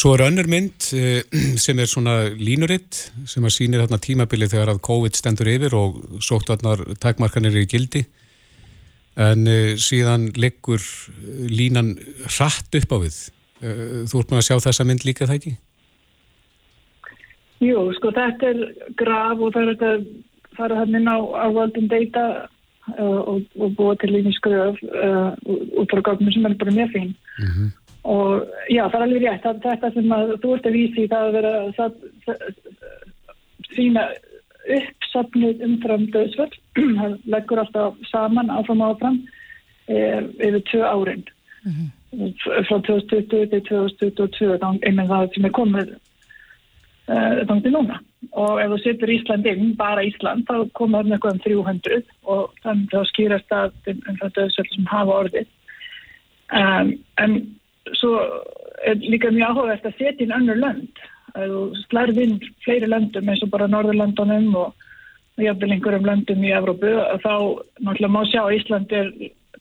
[0.00, 1.20] svo er önnur mynd eh,
[1.64, 5.98] sem er svona línuritt sem að sýnir hérna tímabilið þegar að COVID stendur yfir og
[6.24, 8.06] sótt allar takmarkanir í gildi
[9.20, 10.80] en eh, síðan leggur
[11.50, 11.96] línan
[12.30, 13.18] hratt upp á við.
[13.60, 15.54] Eh, þú ert maður að sjá þessa mynd líka það ekki?
[17.60, 18.60] Jú, sko þetta er
[18.96, 20.20] graf og það er þetta
[20.56, 22.24] fara hann inn á, á völdum data
[22.96, 25.36] uh, og, og búa til líni skröf uh,
[25.80, 27.68] út frá gafnum sem er bara mjög fín mm -hmm.
[28.08, 31.26] Og já, það er alveg rétt það, þetta sem að, þú ert að vísi það
[31.26, 32.44] að vera það, það,
[33.74, 34.04] sína
[34.76, 36.56] uppsapnið umfram döðsvöld
[36.98, 39.20] það leggur alltaf saman áfram áfram
[39.88, 41.24] eh, yfir tvö árin.
[41.64, 41.88] Mm -hmm.
[42.68, 45.88] frá 2020 til 2022 þá einnig það sem er komið
[47.08, 48.00] uh, þannig núna.
[48.32, 52.50] Og ef þú setur Ísland inn, bara Ísland þá koma það eitthvað um 300 og
[52.62, 55.48] þannig þá skýrast að um, um þetta öðsvöld sem hafa orðið.
[56.50, 57.59] Um, en
[57.98, 58.18] svo
[58.86, 61.02] er líka mjög áhugavert að setja inn önnur lönd
[61.34, 64.88] að þú slærð inn fleiri löndum eins og bara Norðurlandunum og
[65.40, 66.90] jafnvel einhverjum löndum í Evrópu
[67.22, 67.34] þá
[67.80, 69.12] náttúrulega má sjá að Ísland er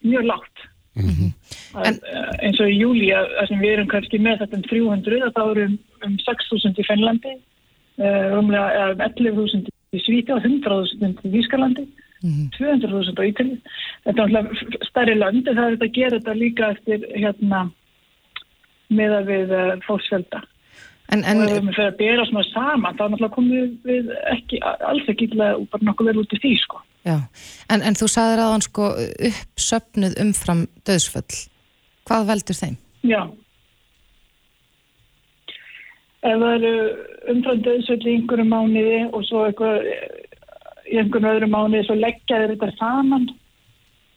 [0.02, 0.65] mjög lágt
[0.96, 1.32] mm -hmm.
[1.74, 5.32] að, uh, eins og í júli að, að við erum kannski með þetta um 300
[5.36, 7.36] þá erum um 6.000 í Fennlandi
[8.39, 11.86] umlega um 11.000 í Svíti og 100.000 í Vískalandi
[12.24, 12.48] mm -hmm.
[12.58, 13.58] 200.000 á Ítali
[14.06, 17.72] þetta er náttúrulega stærri lönd en það er þetta að gera þetta líka eftir hérna
[18.89, 20.41] meða við uh, fólksvelda
[21.13, 24.62] en, en, og ef við fyrir að bera svona saman þá náttúrulega komum við ekki
[24.65, 26.82] alls ekki og bara nokkuð vel út í því sko.
[27.08, 27.15] Já,
[27.73, 28.89] en, en þú sagðir að hann sko
[29.30, 31.39] uppsöpnuð umfram döðsföll
[32.10, 32.80] hvað veldur þeim?
[33.08, 33.21] Já.
[36.19, 36.73] Ef það eru
[37.34, 39.86] umfram döðsvöld í einhverju mánuði og svo eitthvað
[40.89, 43.30] í einhverju öðru mánuði svo leggja þeir þetta saman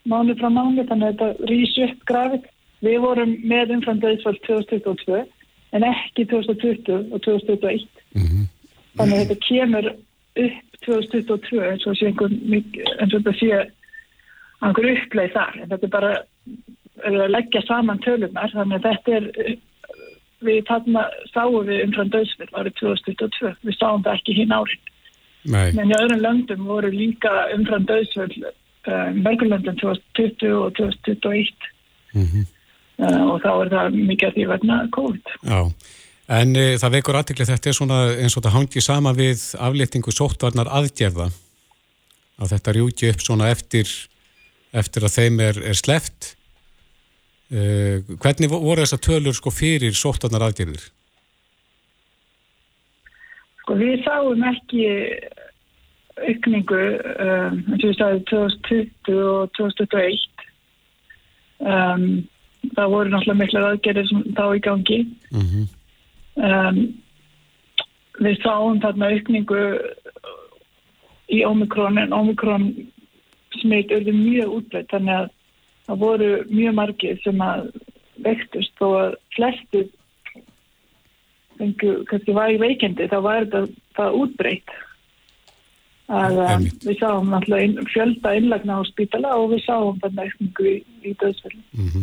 [0.09, 2.49] mánuð frá mánuð þannig að þetta rýsi upp grafið.
[2.83, 5.23] Við vorum með umfram döðsvöld 2022
[5.73, 8.45] en ekki 2020 og 2021 mm -hmm.
[8.97, 9.87] þannig að þetta kemur
[10.45, 12.37] upp 2022 eins og sé einhvern
[12.99, 13.51] eins og þetta sé
[14.61, 16.13] einhver uppleið þar en þetta er bara
[17.03, 19.57] að leggja saman tölunar þannig að þetta er
[20.43, 24.89] við þarna sáum við umfram döðsvill árið 2022, við sáum það ekki hinn árin.
[25.43, 25.69] Nei.
[25.75, 31.69] Men í öðrum löndum voru líka umfram döðsvill uh, mörgulöndum 2020 og 2021
[32.13, 32.45] mm -hmm.
[33.01, 35.33] Uh, og þá er það mikið að því verna COVID.
[35.49, 35.59] Já,
[36.39, 40.13] en e, það vekur aðtikli þetta er svona eins og það hangi sama við afléttingu
[40.15, 41.31] sóttvarnar aðgerða
[42.41, 43.91] að þetta rjúti upp svona eftir,
[44.73, 46.33] eftir að þeim er, er sleft
[47.53, 50.87] Uh, hvernig voru þessar tölur sko fyrir sóttarnar aðgerðir?
[53.61, 54.87] Sko við sáum ekki
[56.17, 60.47] aukningu um, eins og við sáum 2020 og 2021
[61.61, 62.07] um,
[62.73, 64.99] það voru náttúrulega mikla aðgerðir sem þá í gangi.
[65.31, 65.65] Mm
[66.35, 66.81] um,
[68.21, 69.63] við sáum þarna aukningu
[71.33, 72.69] í Omikron en Omikron
[73.59, 75.27] smitt auðvitað mjög útbreytt þannig að
[75.87, 77.67] það voru mjög margir sem að
[78.23, 79.89] vektust og að flestir
[81.57, 83.63] fengu, kannski var í veikendi þá var þetta
[83.97, 84.75] það útbreytt
[86.13, 86.83] að Einmitt.
[86.83, 91.93] við sáum inn, fjölda innlagna á spítala og við sáum þarna aukningu í, í döðsfjöldum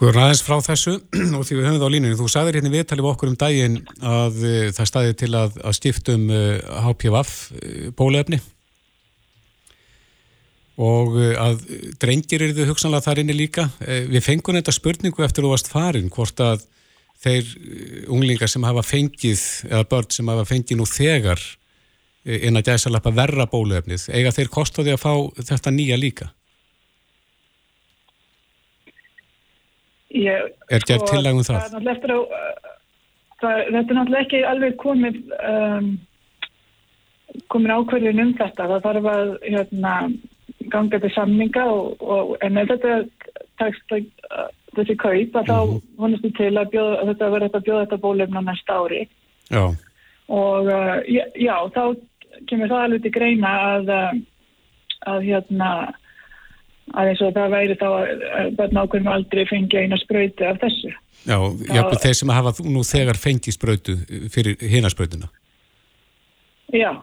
[0.00, 0.94] Guður aðeins frá þessu
[1.36, 3.74] og því við höfum það á línunni, þú sagðir hérna viðtalið við okkur um daginn
[4.00, 8.38] að uh, það staði til að, að skiptum uh, HPVF uh, bólefni
[10.80, 11.58] og að
[12.00, 13.66] drengir eru þau hugsanlega þar inni líka.
[13.84, 16.62] Við fengum þetta spurningu eftir þú varst farin, hvort að
[17.20, 17.50] þeir
[18.08, 21.42] unglingar sem hafa fengið, eða börn sem hafa fengið nú þegar
[22.24, 25.12] inn að gæsa lappa verra bólefnið, eiga þeir kost á því að fá
[25.52, 26.30] þetta nýja líka?
[30.10, 31.56] Ég, Er gerð tillaga um það?
[31.56, 32.78] er náttúrulega eftir uh,
[33.40, 35.90] það, þetta er náttúrulega ekki alveg komið um,
[37.52, 38.66] komin ákverðin um þetta.
[38.72, 39.94] Það þarf að hérna,
[40.74, 42.96] ganga til samninga og, og en ef þetta
[43.60, 45.58] tekst uh, þessi kaup að þá
[46.00, 49.00] vonast við til að, bjóða, að þetta verður þetta bjóða þetta bólefna næsta ári
[49.50, 49.64] Já,
[50.30, 51.82] og uh, já, já, þá
[52.50, 54.12] kemur það alveg til greina að uh,
[55.10, 55.70] að hérna
[56.94, 60.92] að eins og það væri þá að börn ákveðum aldrei fengi eina sprauti af þessu.
[61.28, 61.36] Já,
[61.68, 63.96] jafnvel þeir sem hafa nú þegar fengið sprautu
[64.32, 65.28] fyrir hinasprautuna.
[66.72, 66.94] Já,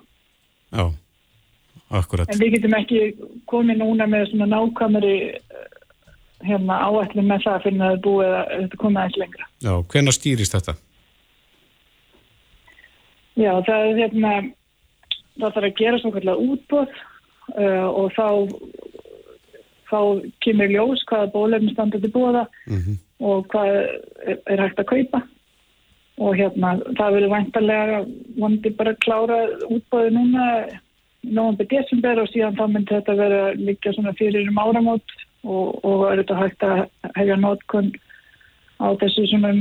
[0.71, 0.83] Já,
[1.91, 2.29] akkurat.
[2.31, 3.01] en við getum ekki
[3.47, 5.67] komið núna með svona nákvæmari eh,
[6.47, 9.49] hérna áætlum með það fyrir að það búið að þetta komið aðeins lengra.
[9.63, 10.77] Já, hvenær stýrist þetta?
[13.37, 14.33] Já, það er hérna,
[15.37, 16.93] það þarf að gera svona kallar útbóð
[17.53, 18.27] uh, og þá,
[19.89, 19.99] þá
[20.43, 25.21] kemur ljós hvaða bólefni standa til búða Mm og hvað er, er hægt að kaupa
[26.17, 28.01] og hérna það verður væntalega
[28.37, 29.37] vondi bara að klára
[29.69, 30.47] útbóði núna
[31.25, 35.79] nógum beð desember og síðan þá myndi þetta vera líka svona fyrir um áramót og,
[35.85, 36.83] og er þetta hægt að
[37.17, 37.91] hefja nótkunn
[38.77, 39.53] á þessu svona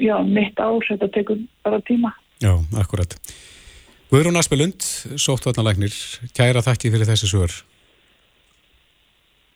[0.00, 2.12] já, mitt ár, þetta tekur bara tíma.
[2.44, 3.16] Já, akkurat.
[4.10, 4.84] Guðrún Aspelund,
[5.16, 5.94] sóttvarnalæknir,
[6.36, 7.54] kæra þakki fyrir þessi svör.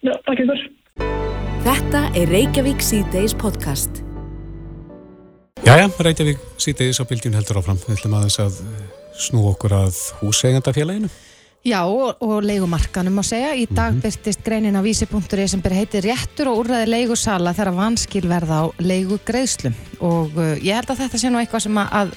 [0.05, 0.59] Já, takk ykkur.
[1.65, 4.03] Þetta er Reykjavík C-Days podcast.
[5.65, 7.79] Jæja, Reykjavík síðdeis á bylgjum heldur áfram.
[7.81, 8.59] Við ætlum aðeins að
[9.17, 11.09] snú okkur að húseigandafélaginu.
[11.65, 13.55] Já, og, og leigumarkanum að segja.
[13.57, 18.27] Í dag byrtist greinin á vísi.ri sem ber heiti réttur og úrræði leigusala þegar vanskil
[18.29, 19.79] verða á leigugreiðslum.
[20.05, 22.13] Og uh, ég held að þetta sé nú eitthvað sem að, að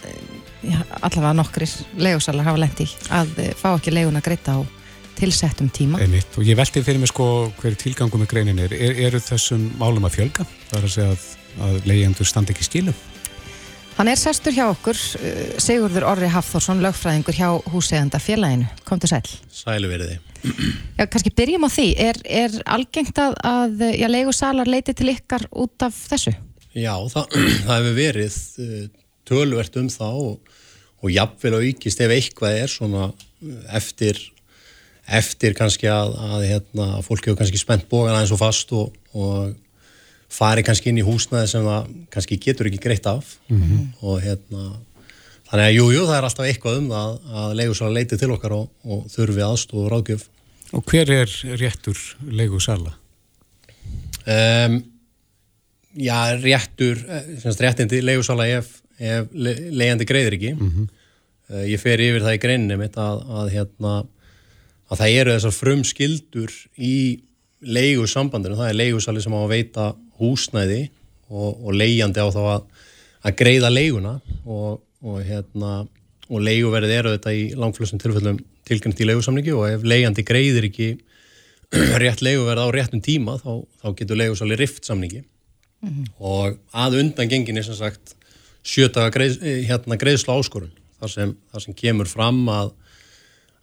[0.73, 4.76] já, allavega nokkrir leigusalar hafa lendi að uh, fá ekki leiguna greita á
[5.17, 5.99] tilsettum tíma.
[6.03, 6.37] Einmitt.
[6.37, 8.73] Og ég velti fyrir mig sko hver tilgangu með greinin er.
[8.73, 8.97] er.
[9.09, 10.47] Eru þessum málum að fjölga?
[10.69, 11.27] Það er að segja að,
[11.67, 13.05] að leigjendur standi ekki í stílum.
[13.97, 18.67] Hann er sestur hjá okkur, uh, Sigurður Orri Hafþórsson, lögfræðingur hjá húseganda félaginu.
[18.85, 19.23] Komdu sæl.
[19.49, 20.23] Sælu verið þið.
[20.99, 21.87] Já, kannski byrjum á því.
[22.05, 26.35] Er, er algengt að, að já, leigusalar leiti til ykkar út af þessu?
[26.77, 28.77] Já, það, það hefur verið uh,
[29.27, 30.53] tölvert um það og,
[31.01, 33.09] og jafnvel aukist ef eitthvað er svona
[33.77, 34.19] eftir,
[35.07, 39.53] eftir kannski að, að hérna, fólk hefur kannski spennt bógan aðeins og fast og, og
[40.27, 43.37] fari kannski inn í húsnaði sem það kannski getur ekki greitt af
[44.03, 44.73] og hérna
[45.47, 48.57] þannig að jújú, jú, það er alltaf eitthvað um það að leigusalar leiti til okkar
[48.57, 50.25] og, og þurfi aðstof og ráðgjöf
[50.75, 52.91] Og hver er réttur leigusala?
[54.27, 54.81] Um,
[55.95, 60.51] já, réttur, eh, semst réttindi leigusala ef, ef le, leigjandi greiðir ekki.
[60.57, 63.93] uh, ég fer yfir það í greinni mitt að, að, hérna,
[64.87, 66.95] að það eru þessar frum skildur í
[67.61, 68.57] leigusambandinu.
[68.59, 69.87] Það er leigusali sem á að veita
[70.21, 70.81] húsnæði
[71.29, 72.67] og, og leigjandi á þá að,
[73.27, 75.73] að greiða leiguna og, og, hérna,
[76.27, 80.89] og leiguverðið eru þetta í langflössum tilfellum tilkynnt í leigusamningi og ef leigjandi greiðir ekki
[82.01, 85.23] rétt leiguverð á réttum tíma þá, þá getur leigusali rift samningi
[86.17, 88.15] og að undan genginni sem sagt
[88.67, 92.71] sjötaga greið, hérna, greiðslu áskorun þar sem, þar sem kemur fram að,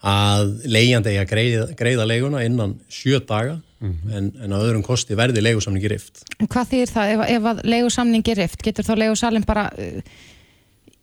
[0.04, 5.16] að leigjandi eigi að greiða, greiða leiguna innan sjö daga en, en á öðrum kosti
[5.16, 6.22] verði leigusamningi rift.
[6.38, 7.12] En hvað þýðir það?
[7.14, 8.62] Ef, ef að leigusamningi rift?
[8.64, 10.24] Getur þá leigusalinn bara, uh,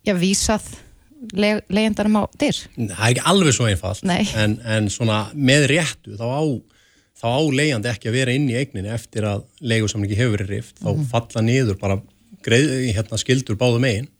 [0.06, 0.68] já, vísað
[1.34, 2.62] le, leigjandarum á dyr?
[2.76, 6.42] það er ekki alveg svo einfalt en, en svona með réttu þá á,
[7.22, 10.82] þá á leigjandi ekki að vera inn í eigninni eftir að leigusamningi hefur verið rift.
[10.82, 12.00] Þá falla niður bara
[12.42, 14.10] greið, hérna, skildur báðum eigin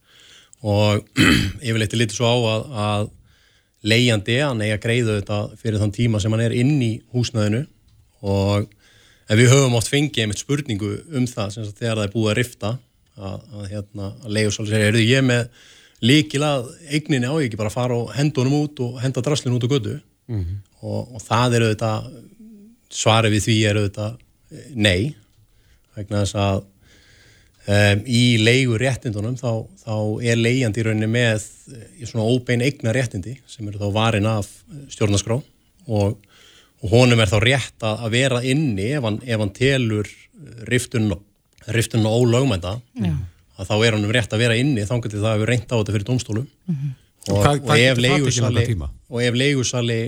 [0.62, 1.02] og
[1.66, 3.10] yfirleitt er litið svo á að, að
[3.82, 7.64] leigjandi hann eigi að greiða þetta fyrir þann tíma sem hann er inn í húsnæðinu.
[8.22, 8.68] Og
[9.32, 12.72] við höfum oft fengið einmitt spurningu um það sem þegar það er búið að rifta
[13.16, 15.48] að, að, hérna, að leigusáli segja, er ég með
[16.02, 19.58] líkil að eigninni á ég ekki bara fara og henda honum út og henda draslinu
[19.58, 19.98] út á götu.
[20.30, 20.58] Mm -hmm.
[20.80, 22.12] og, og það er auðvitað
[22.92, 24.12] svarið við því er auðvitað
[24.52, 25.14] eh, nei.
[25.96, 26.62] Vegna þess að
[27.68, 31.46] um, í leigu réttindunum þá, þá er leigjandi í rauninni með
[31.98, 34.48] í svona óbein eigna réttindi sem eru þá varin af
[34.92, 35.40] stjórnaskrá
[35.88, 36.16] og,
[36.82, 40.08] og honum er þá rétt að vera inni ef hann, ef hann telur
[40.66, 41.18] riftunum
[41.70, 43.14] riftunum ólögmænda Já
[43.62, 45.66] að þá er hann um rétt að vera inni þá getur það að vera reynd
[45.68, 46.92] á þetta fyrir domstólum mm -hmm.
[47.28, 48.66] og, hvað og, ef leigusali,
[49.08, 50.00] og ef leigusali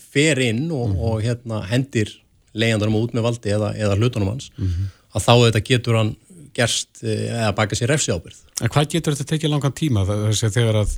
[0.00, 1.06] fer inn og, mm -hmm.
[1.08, 2.12] og hérna, hendir
[2.54, 4.92] leigandarum út með valdi eða, eða hlutunum hans mm -hmm.
[5.14, 6.16] að þá þetta getur hann
[6.54, 8.40] gerst eh, eða baka sér refsi ábyrð.
[8.62, 10.96] En hvað getur þetta tekið langan tíma þess að þegar að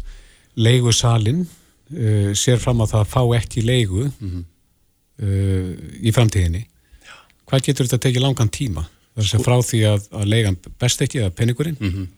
[0.56, 6.62] leigusalinn uh, sér fram að það fá ekki leigu uh, í framtíðinni
[7.04, 7.16] Já.
[7.50, 8.86] hvað getur þetta tekið langan tíma?
[9.16, 12.08] þess að frá því að, að leigan best ekki eða peningurinn mm -hmm.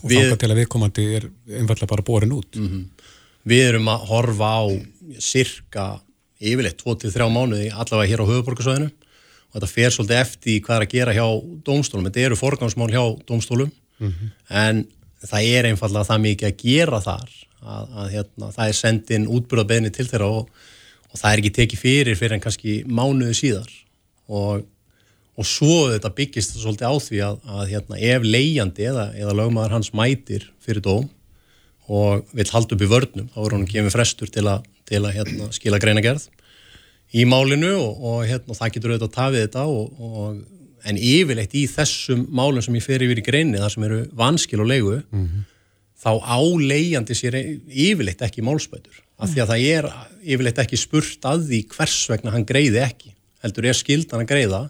[0.00, 1.28] og við, þáka til að viðkomandi er
[1.60, 2.88] einfallega bara borin út mm -hmm.
[3.42, 4.62] Við erum að horfa á
[5.18, 5.84] cirka
[6.38, 8.90] yfirleitt 2-3 mánuði allavega hér á höfuborgarsvæðinu
[9.52, 11.26] og þetta fer svolítið eftir hvað er að gera hjá
[11.66, 14.34] domstólum, þetta eru forgangsmál hjá domstólum mm -hmm.
[14.48, 14.84] en
[15.22, 17.30] það er einfallega það mikið að gera þar
[17.62, 20.48] að, að hérna, það er sendin útbúrðabeðni til þeirra og,
[21.12, 23.70] og það er ekki tekið fyrir fyrir en kannski mánuði síðar
[24.28, 24.64] og
[25.32, 29.76] og svo þetta byggist svolítið á því að, að hérna, ef leiðjandi eða, eða lögmaður
[29.78, 31.08] hans mætir fyrir dóm
[31.92, 35.16] og vil halda upp í vörnum þá er hann gefið frestur til að, til að
[35.16, 36.28] hérna, skila greina gerð
[37.12, 40.42] í málinu og, og hérna, það getur auðvitað að tafið þetta og, og,
[40.82, 44.64] en yfirleitt í þessum málum sem ég fer yfir í greini þar sem eru vanskil
[44.64, 45.44] og leigu mm -hmm.
[46.02, 47.36] þá áleiðjandi sér
[47.70, 49.90] yfirleitt ekki málspætur af því að það er
[50.22, 54.62] yfirleitt ekki spurt að því hvers vegna hann greiði ekki heldur er skildan að greiða.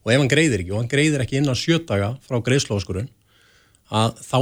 [0.00, 3.10] Og ef hann greiðir ekki og hann greiðir ekki innan sjötaga frá greiðslóðskurinn
[3.90, 4.38] að þá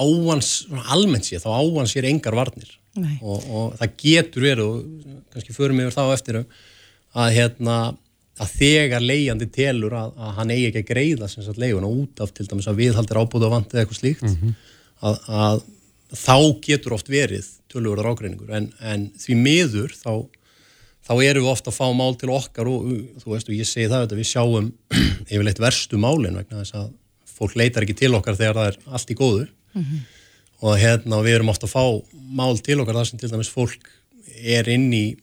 [0.00, 0.50] áhans,
[0.92, 2.74] almennt sé, þá áhans sér engar varnir.
[3.22, 6.60] Og, og það getur verið og kannski förum yfir þá eftir að
[7.34, 7.76] hérna
[8.40, 12.22] að þegar leiðandi telur að, að hann eigi ekki að greiða sem sagt leiðuna út
[12.24, 14.54] af til dæmis að viðhaldir ábúða vant eða eitthvað slíkt mm -hmm.
[15.00, 15.62] að, að
[16.16, 20.12] þá getur oft verið tölurverðar ágreiningur en, en því miður þá
[21.10, 22.88] þá erum við ofta að fá mál til okkar og
[23.22, 24.72] þú veist og ég segi það við sjáum
[25.32, 26.90] yfirleitt verstu málin vegna þess að
[27.40, 30.02] fólk leitar ekki til okkar þegar það er allt í góðu mm -hmm.
[30.66, 33.90] og hérna við erum ofta að fá mál til okkar þar sem til dæmis fólk
[34.40, 35.16] er inn í,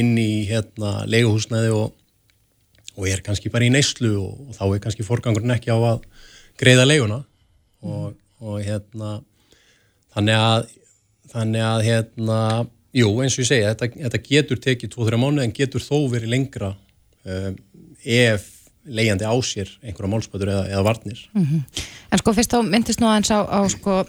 [0.00, 1.92] inn í hérna leiguhúsnæði og,
[2.96, 6.04] og er kannski bara í neyslu og, og þá er kannski forgangurinn ekki á að
[6.60, 7.20] greiða leiguna
[7.84, 9.18] og, og hérna
[10.14, 10.72] þannig að
[11.34, 12.40] þannig að hérna
[12.94, 16.30] Jú, eins og ég segja, þetta, þetta getur tekið 2-3 mánu en getur þó verið
[16.30, 16.68] lengra
[17.26, 17.56] um,
[18.06, 18.44] ef
[18.84, 21.24] leiðandi á sér einhverja málspötur eða, eða varnir.
[21.34, 21.82] Mm -hmm.
[22.12, 24.04] En sko fyrst þá myndist nú aðeins á, á sko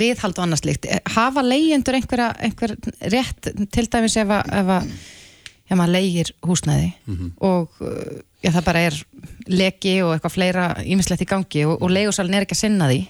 [0.00, 0.88] viðhald og annars líkt.
[1.14, 2.76] Hafa leiðendur einhverja einhver
[3.12, 4.90] rétt til dæmis ef að
[5.66, 7.30] ef maður leiðir húsnæði mm -hmm.
[7.42, 7.70] og
[8.42, 8.98] já, það bara er
[9.46, 13.00] leki og eitthvað fleira ímislegt í gangi og, og leiðursalinn er ekki að sinna því.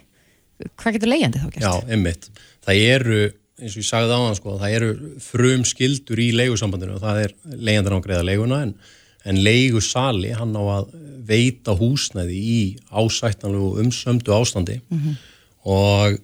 [0.76, 1.64] Hvað getur leiðandi þá gert?
[1.66, 2.30] Já, einmitt.
[2.64, 3.20] Það eru
[3.56, 4.92] eins og ég sagði á hann sko, það eru
[5.24, 8.74] frum skildur í leigusambandinu og það er leigandan á greiða leiguna en,
[9.24, 10.90] en leigusali hann á að
[11.26, 12.58] veita húsnæði í
[12.92, 15.14] ásættanlu og umsömdu ástandi mm -hmm.
[15.72, 16.18] og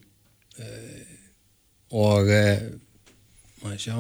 [1.92, 2.28] og
[3.62, 3.96] maður sjá?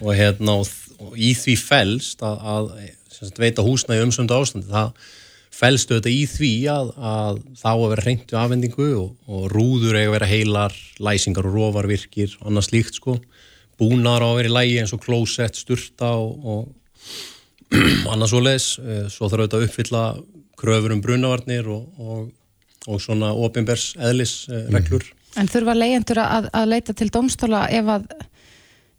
[0.00, 0.70] Og hérna og,
[1.00, 2.70] og í því fælst að, að
[3.40, 4.70] veita húsnæði umsömdu ástandi.
[4.70, 4.94] Það
[5.60, 10.08] fælstu þetta í því að, að þá að vera reyndu afhendingu og, og rúður eiga
[10.08, 13.18] að vera heilar, læsingar og rovarvirkir og annað slíkt sko.
[13.80, 17.76] Búnar á að vera í lægi eins og klósett, sturta og, og
[18.12, 20.04] annað svo leis eh, svo þarf þetta að uppfylla
[20.60, 22.28] kröfur um brunavarnir og,
[22.86, 25.06] og svona ofinbers eðlisreglur.
[25.08, 25.19] Mm.
[25.38, 28.08] En þurfa leyendur að, að leita til domstóla ef að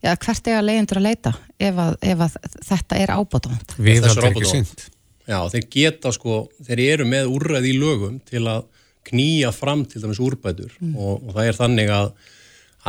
[0.01, 2.37] já, hvert er að leyendur að leita ef að, ef að
[2.69, 3.75] þetta er ábátánd?
[3.77, 4.89] Við er ekki synd
[5.29, 8.65] Já, þeir geta sko, þeir eru með úrræði í lögum til að
[9.07, 10.95] knýja fram til dæmis úrbætur mm.
[10.97, 12.09] og, og það er þannig að,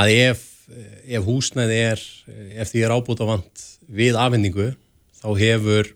[0.01, 0.43] að ef,
[1.07, 2.03] ef húsnæði er,
[2.57, 2.97] ef því er
[3.29, 4.71] vant við afhendingu,
[5.21, 5.93] þá hefur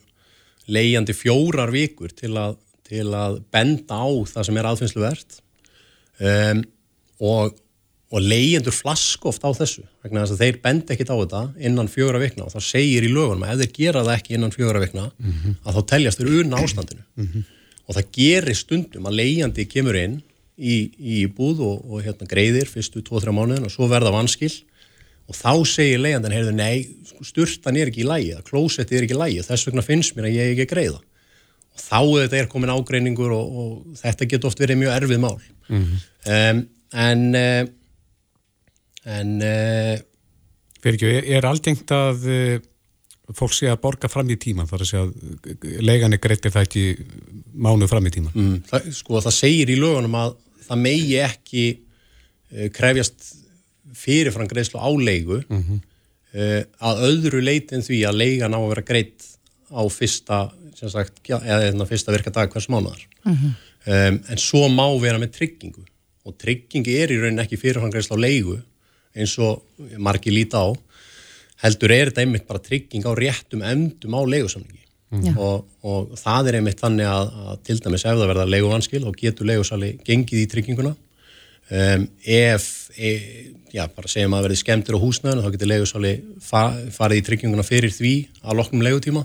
[0.71, 5.39] leiðjandi fjórar vikur til að, til að benda á það sem er aðfinnslu verðt
[6.21, 6.65] um,
[7.21, 7.55] og
[8.15, 11.89] og leyendur flask oft á þessu vegna þess að þeir bend ekkit á þetta innan
[11.91, 14.83] fjögra vikna og þá segir í lögunum að ef þeir gera það ekki innan fjögra
[14.85, 15.57] vikna mm -hmm.
[15.67, 17.43] að þá teljast þeir unna ástandinu mm -hmm.
[17.87, 20.23] og það gerir stundum að leyandi kemur inn
[20.57, 24.55] í, í búð og, og hérna, greiðir fyrstu 2-3 mánuðin og svo verða vanskil
[25.27, 26.87] og þá segir leyandin, heyrðu, nei,
[27.27, 30.37] sturtan er ekki í lægi, klósetti er ekki í lægi, þess vegna finnst mér að
[30.39, 31.03] ég ekki greiða
[31.77, 35.83] þá þetta er komin ágreiningur og, og þetta getur oft verið mjög erfið mál mm
[35.83, 35.99] -hmm.
[36.31, 37.67] um, en uh,
[39.07, 39.97] en uh,
[40.83, 42.59] Fyrir ekki, er, er aldengt að uh,
[43.35, 46.69] fólk sé að borga fram í tíman þar að segja að legan er greitir það
[46.69, 46.85] ekki
[47.55, 50.37] mánu fram í tíman mm, það, Sko það segir í lögunum að
[50.69, 51.65] það megi ekki
[52.75, 53.33] krefjast
[53.99, 55.81] fyrirfram greiðslu á leigu mm -hmm.
[56.79, 59.27] að öðru leitin því að leigan á að vera greitt
[59.71, 60.39] á fyrsta
[60.77, 63.53] sagt, já, eða hérna fyrsta virka dag hvers mánuðar mm -hmm.
[63.87, 65.83] um, en svo má vera með tryggingu
[66.27, 68.59] og tryggingi er í raunin ekki fyrirfangreisla á leigu
[69.17, 69.63] eins og
[70.03, 70.69] margi líta á
[71.63, 75.39] heldur er þetta einmitt bara trygging á réttum emdum á leigusamlingi mm.
[75.39, 79.19] og, og það er einmitt þannig að, að til dæmis ef það verða leiguvanskil og
[79.21, 80.95] getur leigusali gengið í trygginguna.
[81.67, 83.13] Um, ef e,
[83.75, 86.13] já, bara segjum að verði skemmtir á húsnæðinu þá getur leigusali
[86.47, 86.63] fa
[86.95, 88.15] farið í trygginguna fyrir því
[88.45, 89.25] að loknum leigutíma.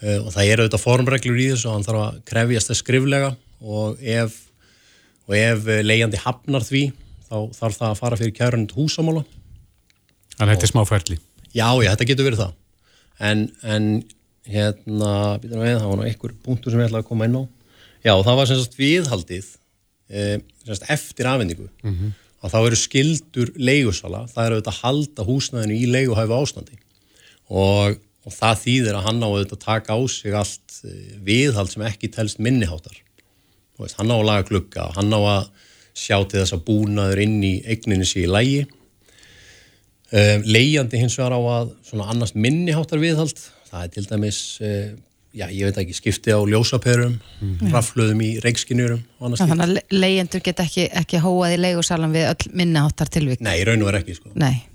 [0.00, 3.34] Eh, og það eru auðvitað formreglur í þessu og hann þarf að krefjast þess skriflega
[3.60, 4.38] og ef,
[5.30, 6.88] og ef leiðandi hafnar því
[7.30, 9.22] þá þarf það að fara fyrir kærunni húsamála.
[10.34, 11.18] Þannig að þetta er smá ferli.
[11.50, 12.56] Já, já, þetta getur verið það.
[13.30, 13.88] En, en
[14.50, 15.12] hérna
[15.42, 17.42] við, það var nú einhver punktur sem ég ætlaði að koma inn á.
[18.00, 19.48] Já, það var semst viðhaldið
[20.10, 20.26] e,
[20.66, 21.68] semst eftir afhendingu.
[21.84, 22.12] Mm -hmm.
[22.42, 26.80] að þá eru skildur leigusala, það eru auðvitað að halda húsnæðinu í leiguhæfu ástandi.
[27.50, 31.84] Og og það þýðir að hann á að taka á sig allt eh, viðhald sem
[31.86, 32.98] ekki telst minniháttar
[33.80, 35.48] veist, hann á að laga klukka og hann á að
[36.00, 41.36] sjá til þess að búnaður inn í eigninni sér í lægi um, leiðjandi hins vegar
[41.36, 43.38] á að svona annars minniháttar viðhald
[43.70, 44.90] það er til dæmis uh,
[45.36, 47.70] já, ég veit ekki, skipti á ljósaperum mm.
[47.74, 49.02] rafluðum í reikskinjurum
[49.38, 53.84] Þannig að leiðjendur get ekki, ekki hóað í leigusalan við öll minniháttar tilvík Nei, raun
[53.84, 54.34] og verð ekki sko.
[54.38, 54.66] Nei.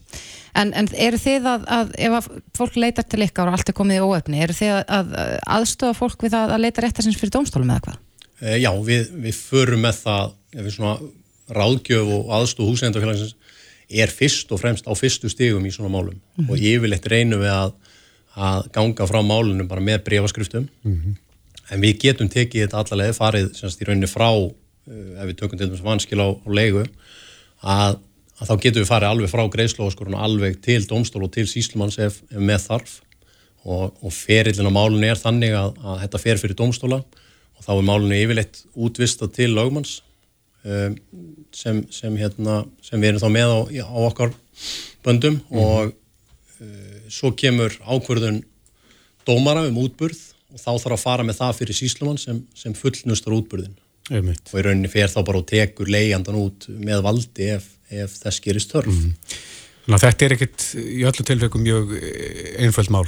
[0.55, 3.75] En, en eru þið að, að ef að fólk leitar til ykkar og allt er
[3.75, 4.85] komið í óöfni, eru þið að,
[5.19, 7.97] að aðstofa fólk við að leita réttarsins fyrir dómstólum eða hvað?
[8.41, 10.95] E, já, við, við förum með það, ef við svona
[11.55, 13.35] ráðgjöf og aðstof húsendafélagsins
[13.85, 16.49] er fyrst og fremst á fyrstu stigum í svona málum mm -hmm.
[16.49, 17.75] og yfirleitt reynum við að,
[18.35, 21.15] að ganga frá málunum bara með breyfaskriftum mm -hmm.
[21.71, 25.57] en við getum tekið þetta allavega farið semst í rauninni frá, uh, ef við tökum
[25.59, 26.85] til þess vanskil á, á leigu,
[27.61, 27.99] að
[28.35, 32.21] að þá getum við farið alveg frá greiðslóðaskorun alveg til domstól og til síslumanns ef,
[32.31, 32.95] ef með þarf
[33.63, 36.99] og, og ferillin á málunni er þannig að, að þetta fer fyrir domstóla
[37.65, 39.99] þá er málunni yfirleitt útvista til lögmanns
[40.63, 40.97] um,
[41.55, 43.59] sem, sem, hérna, sem við erum þá með á,
[43.89, 44.33] á okkar
[45.05, 45.61] böndum mm.
[45.61, 48.43] og uh, svo kemur ákverðun
[49.25, 50.21] dómara um útburð
[50.53, 53.75] og þá þarf að fara með það fyrir síslumann sem, sem fullnustar útburðin
[54.13, 54.51] Einmitt.
[54.51, 58.43] og í rauninni fer þá bara og tekur leiandan út með valdi ef, ef þess
[58.43, 59.39] gerist þörf mm -hmm.
[59.85, 63.05] Að þetta er ekkit í öllu tilfeikum mjög eh, einföld mál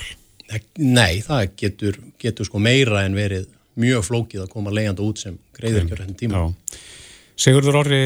[0.77, 3.47] Nei, það getur, getur sko meira en verið
[3.79, 6.79] mjög flókið að koma leianda út sem greiður ekki á réttin tíma Já.
[7.37, 8.01] Sigurður Orri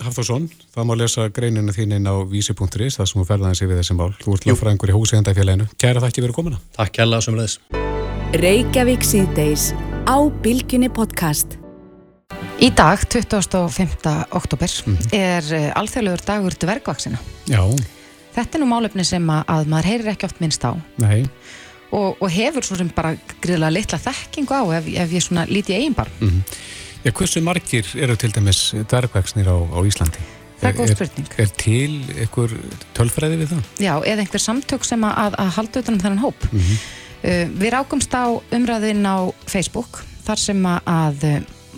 [0.00, 3.82] Hafþórsson, það má lesa greinina þín inn á vísi.is, það sem þú ferðaði sig við
[3.82, 7.58] þessi mál Þú ert lögfræðingur í húsegandafélaginu Kæra þakki verið komina Takk kærlega sem leðis
[8.40, 9.72] Reykjavík síðdeis
[10.08, 11.60] á Bilginni podcast
[12.60, 14.10] Í dag, 25.
[14.36, 15.14] oktober, mm -hmm.
[15.16, 17.18] er eh, alþjóðlegur dagur dvergvaksina.
[17.48, 17.64] Já.
[18.34, 20.76] Þetta er nú málefni sem að maður heyrir ekki oft minnst á.
[21.00, 21.24] Nei.
[21.90, 25.74] Og, og hefur svo sem bara gríðilega litla þekkingu á ef, ef ég svona líti
[25.74, 26.12] eigin barn.
[26.20, 26.58] Mm -hmm.
[27.04, 30.20] Já, hversu margir eru til dæmis dvergvaksnir á, á Íslandi?
[30.60, 31.28] Það er góð spurning.
[31.36, 32.50] Er, er til einhver
[32.94, 33.62] tölfræði við það?
[33.80, 36.52] Já, eða einhver samtök sem að, að halda utanum þennan hóp.
[36.52, 36.76] Mm -hmm.
[37.24, 41.24] uh, við rákumst á umræðin á Facebook, þar sem að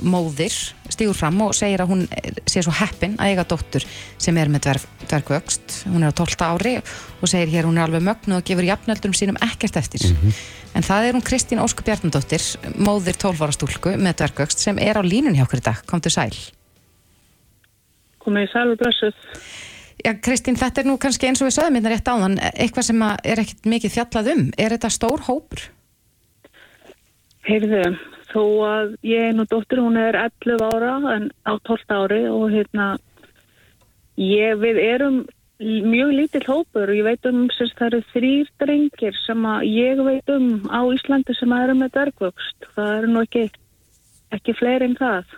[0.01, 0.55] móðir
[0.93, 2.03] stígur fram og segir að hún
[2.49, 3.85] sé svo heppin að eiga dóttur
[4.21, 5.77] sem er með dverg, dvergvöxt.
[5.91, 9.17] Hún er á 12 ári og segir hér hún er alveg mögnu og gefur jafnöldurum
[9.17, 10.07] sínum ekkert eftir.
[10.09, 10.33] Mm -hmm.
[10.75, 12.43] en það er hún Kristín Ósku Bjarnadóttir
[12.77, 16.01] móðir 12 ára stúlku með dvergvöxt sem er á línun hjá okkur í dag, kom
[16.01, 16.37] til sæl.
[18.19, 19.15] Komið í sæl og blessuð.
[20.05, 22.87] Já Kristín, þetta er nú kannski eins og við sögum hérna rétt á þann, eitthvað
[22.89, 25.63] sem er ekkert mikið fjallað um, er þetta stór hópur?
[27.47, 27.83] Heyrðu,
[28.33, 32.97] þó að ég nú dóttir, hún er 11 ára en á 12 ári og hérna
[34.17, 35.23] ég, við erum
[35.63, 36.91] mjög lítill hópur.
[36.91, 40.81] Og ég veit um að það eru þrýr drengir sem að ég veit um á
[40.91, 43.45] Íslandi sem að eru með dörgvöxt það eru nú ekki
[44.33, 45.37] ekki fleiri en það.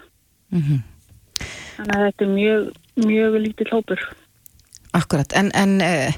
[0.54, 0.82] Mm -hmm.
[1.76, 4.00] þannig að þetta er mjög mjög lítill hópur.
[4.94, 6.12] Akkurat, en, en, uh,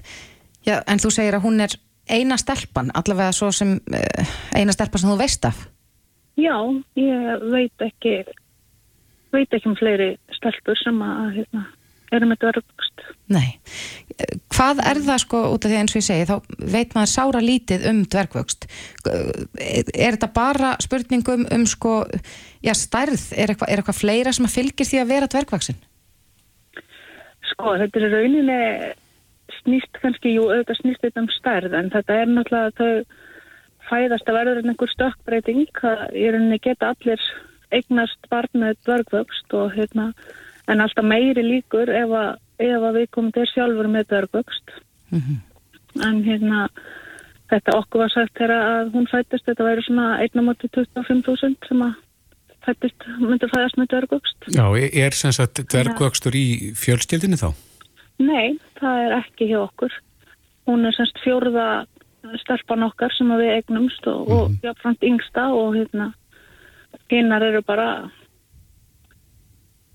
[0.67, 1.73] já, en þú segir að hún er
[2.09, 5.63] eina stelpan, allavega svo sem uh, eina stelpan sem þú veist af
[6.37, 6.57] Já,
[7.01, 8.19] ég veit ekki
[9.35, 11.63] veit ekki um fleiri stelpur sem að hérna,
[12.15, 13.05] eru með dörgst.
[13.33, 13.57] Nei.
[14.55, 16.37] Hvað er það sko út af því eins og ég segi, þá
[16.75, 18.69] veit maður sára lítið um dvergvöxt.
[19.09, 21.99] Er þetta bara spurningum um sko,
[22.65, 25.83] já stærð, er eitthvað, er eitthvað fleira sem að fylgir því að vera dvergvöxin?
[27.53, 28.61] Sko, þetta er rauninni
[29.61, 33.25] snýst kannski, jú, auðvitað snýst þetta um stærð, en þetta er náttúrulega þau
[33.91, 37.23] fæðast að verður einhver stökkbreyting, að í rauninni geta allir
[37.75, 40.13] eignast barn með dvergvöxt og hérna,
[40.67, 44.73] en alltaf meiri líkur ef að ef að við komum þér sjálfur með dörgvöxt
[45.13, 45.39] mm -hmm.
[46.09, 46.69] en hérna
[47.51, 51.95] þetta okkur var sagt þegar að hún fættist þetta væri svona 1.25.000 sem að
[52.67, 54.67] fættist myndi fæðast með dörgvöxt Já,
[55.05, 57.53] er sem sagt dörgvöxtur í fjölskeldinu þá?
[58.19, 59.93] Nei, það er ekki hjá okkur
[60.67, 61.87] hún er semst fjórða
[62.43, 64.37] stelpan okkar sem við eignumst og, mm -hmm.
[64.37, 64.61] og mhm.
[64.63, 66.13] jáfnframt yngsta og hérna
[67.11, 68.11] hinnar eru bara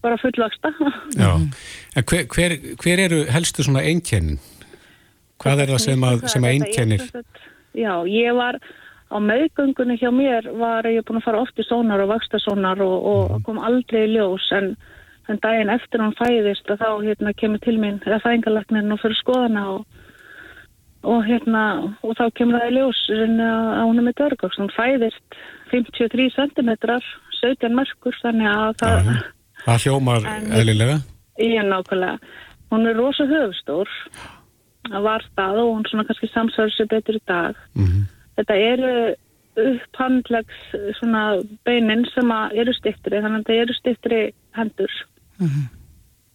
[0.02, 0.74] bara fullvaksta.
[1.16, 1.32] Já,
[1.98, 2.52] en hver, hver,
[2.84, 4.40] hver eru helstu svona einkennin?
[5.42, 7.02] Hvað er það sem að, sem að einkennir?
[7.74, 8.60] Já, ég var
[9.12, 12.98] á meðgöngunni hjá mér var ég búin að fara oft í sónar og vakstasónar og,
[13.14, 13.44] og mm.
[13.48, 14.76] kom aldrei í ljós en,
[15.30, 19.20] en daginn eftir hann fæðist að þá hérna kemur til mín eða fæðingarlagnirinn og fyrir
[19.20, 20.00] skoðana og,
[21.04, 21.66] og hérna
[22.04, 25.38] og þá kemur það í ljós að hún er með dörgóks, hann fæðist
[25.72, 26.72] 53 cm
[27.42, 29.22] 17 mörgur þannig að það Aha
[29.66, 30.28] Það hljómar
[30.58, 31.02] eðlilega?
[31.42, 32.18] Ég nákvæmlega.
[32.72, 33.90] Hún er rosa höfustór
[34.90, 37.60] að var það og hún svona kannski samsverður sér betur í dag.
[37.76, 38.08] Mm -hmm.
[38.38, 38.94] Þetta eru
[39.62, 40.60] upphandlegs
[41.00, 41.24] svona
[41.66, 44.22] beinin sem eru stiktri, þannig að það eru stiktri
[44.56, 44.94] hendur
[45.38, 45.66] mm -hmm.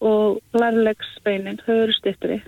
[0.01, 2.43] og lærlegs beinin, þau eru stiktri.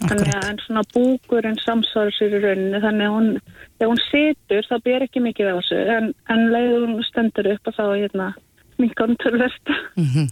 [0.00, 3.28] Þannig að en svona búkurinn samsvarður sér í rauninu, þannig að hún,
[3.76, 7.68] þegar hún situr þá ber ekki mikið af þessu, en, en leiður hún stendur upp
[7.68, 8.32] og þá hérna
[8.80, 9.76] minkan tölvert.
[9.96, 10.26] Mm -hmm.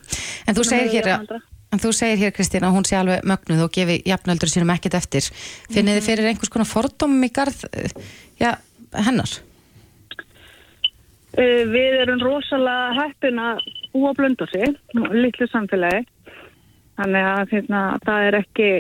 [0.48, 3.72] En þú segir hér En þú segir hér Kristín að hún sé alveg mögnuð og
[3.76, 5.20] gefi jafnöldur sínum ekkert eftir.
[5.68, 6.06] Finnir þið mm -hmm.
[6.06, 7.60] fyrir einhvers konar fordómum í garð
[8.40, 8.56] ja,
[8.94, 9.30] hennar?
[11.36, 13.60] Uh, við erum rosalega hættin að
[13.92, 16.06] búa blönda sig, litlu samfélagi.
[16.96, 18.70] Þannig að hérna, það er ekki,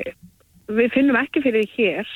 [0.68, 2.12] við finnum ekki fyrir því hér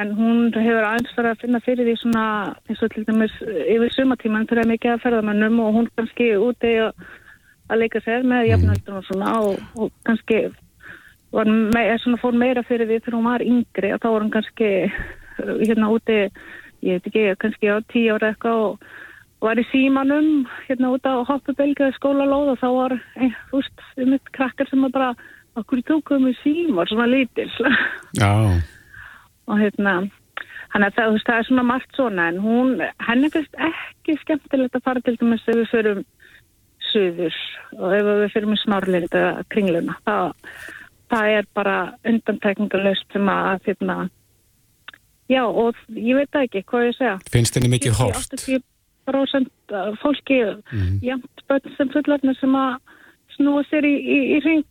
[0.00, 2.24] en hún hefur aðeins farið að finna fyrir því svona
[2.70, 6.76] eins og til dæmis yfir sumatíman fyrir að mikið að ferðamennum og hún kannski úti
[6.84, 6.92] að,
[7.78, 8.50] leika sér með mhm.
[8.52, 10.40] jafnöldun og svona og, og kannski
[11.34, 14.32] var með, svona fór meira fyrir því þegar hún var yngri og þá var hún
[14.34, 14.70] kannski
[15.40, 16.18] hérna úti,
[16.86, 18.90] ég veit ekki, kannski á tíu ára eitthvað og
[19.40, 24.16] var í símanum hérna út á hoppubelgjaði skólalóð og þá var, eh, þú veist, um
[24.16, 25.10] eitt krakkar sem var bara,
[25.58, 27.50] okkur tókum við símar svona lítil.
[28.20, 28.30] Já.
[29.50, 29.94] Og hérna
[30.70, 32.74] hann er það, það er svona margt svona en hún,
[33.08, 36.04] henni finnst ekki skemmtilegt að fara til dæmis ef við förum
[36.90, 37.40] suður
[37.78, 39.96] og ef við förum í smárlind eða kringluna.
[40.06, 40.54] Það,
[41.10, 41.76] það er bara
[42.06, 43.98] undantekningalöst sem að hérna
[45.30, 47.16] já og ég veit ekki hvað ég segja.
[47.34, 50.96] Finnst henni mikið hórt 80% fólki mm.
[51.06, 52.78] jæmt bönn sem fullarnir sem að
[53.36, 54.66] snúa sér í, í, í ring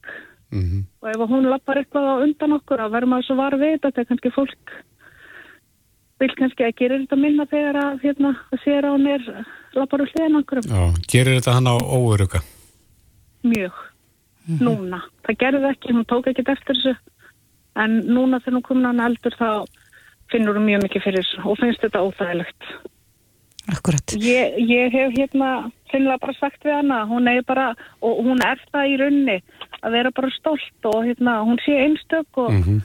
[0.52, 0.84] mm -hmm.
[1.02, 3.92] og ef hún lappar eitthvað á undan okkur þá verður maður svo var við þetta
[3.92, 4.66] þegar kannski fólk
[6.20, 9.22] vil kannski að gera þetta minna þegar að hérna að sér á nér
[9.74, 10.82] lappar úr hliðin okkur Já,
[11.12, 12.40] gerir þetta hann á óöruga?
[13.44, 14.64] Mjög, mm -hmm.
[14.66, 16.96] núna það gerði ekki, hún tók ekki eftir þessu
[17.76, 19.66] en núna þegar hún komin á hann eldur þá
[20.32, 22.62] finnur hún mjög mikið fyrir þessu og finnst þetta óþægilegt
[23.70, 24.14] Akkurat.
[24.18, 25.50] Ég, ég hef hérna
[25.92, 27.72] finnilega bara sagt við hana, hún er bara,
[28.06, 29.38] og hún er það í raunni
[29.80, 32.80] að vera bara stolt og hérna, hún sé einstök og, mm -hmm.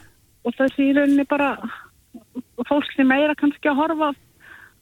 [0.45, 1.51] og það sé í raunni bara
[2.69, 4.11] fólk sem meira kannski að horfa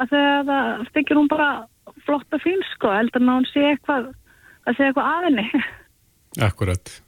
[0.01, 1.51] að þegar það styggir hún bara
[2.07, 4.13] flott að fín sko, heldur en hún sé eitthvað
[4.67, 5.47] að segja eitthvað aðinni.
[6.49, 7.03] Akkurat.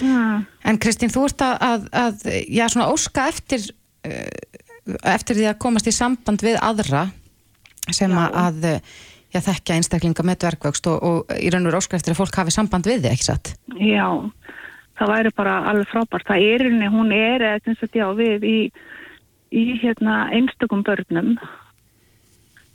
[0.00, 0.42] Ja.
[0.64, 2.14] En Kristín, þú ert að, að, að
[2.48, 3.60] já, svona óska eftir
[4.06, 4.58] uh,
[5.02, 7.08] eftir því að komast í samband við aðra
[7.94, 8.24] sem já.
[8.46, 8.66] að
[9.32, 12.40] já, þekkja einstaklinga með dvergvöxt og, og í raun og veru óskar eftir að fólk
[12.40, 13.54] hafi samband við þið, ekki satt?
[13.76, 14.06] Já,
[14.98, 16.28] það væri bara alveg frábært.
[16.28, 18.58] Það er henni, hún er eða já, við í,
[19.52, 21.36] í hérna, einstakum börnum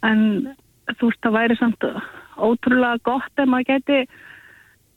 [0.04, 0.22] en
[1.00, 1.90] þú veist, það væri samt
[2.38, 4.00] ótrúlega gott ef maður geti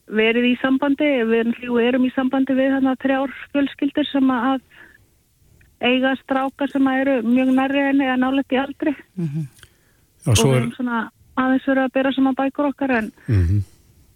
[0.07, 1.53] verið í sambandi, við
[1.83, 4.61] erum í sambandi við þarna trjár fjölskyldir sem að
[5.83, 9.45] eiga stráka sem eru mjög nærri eða nálega í aldri mm -hmm.
[10.27, 11.01] Og, og við erum svona
[11.37, 13.61] aðeins verið að bera saman bækur okkar en, mm -hmm.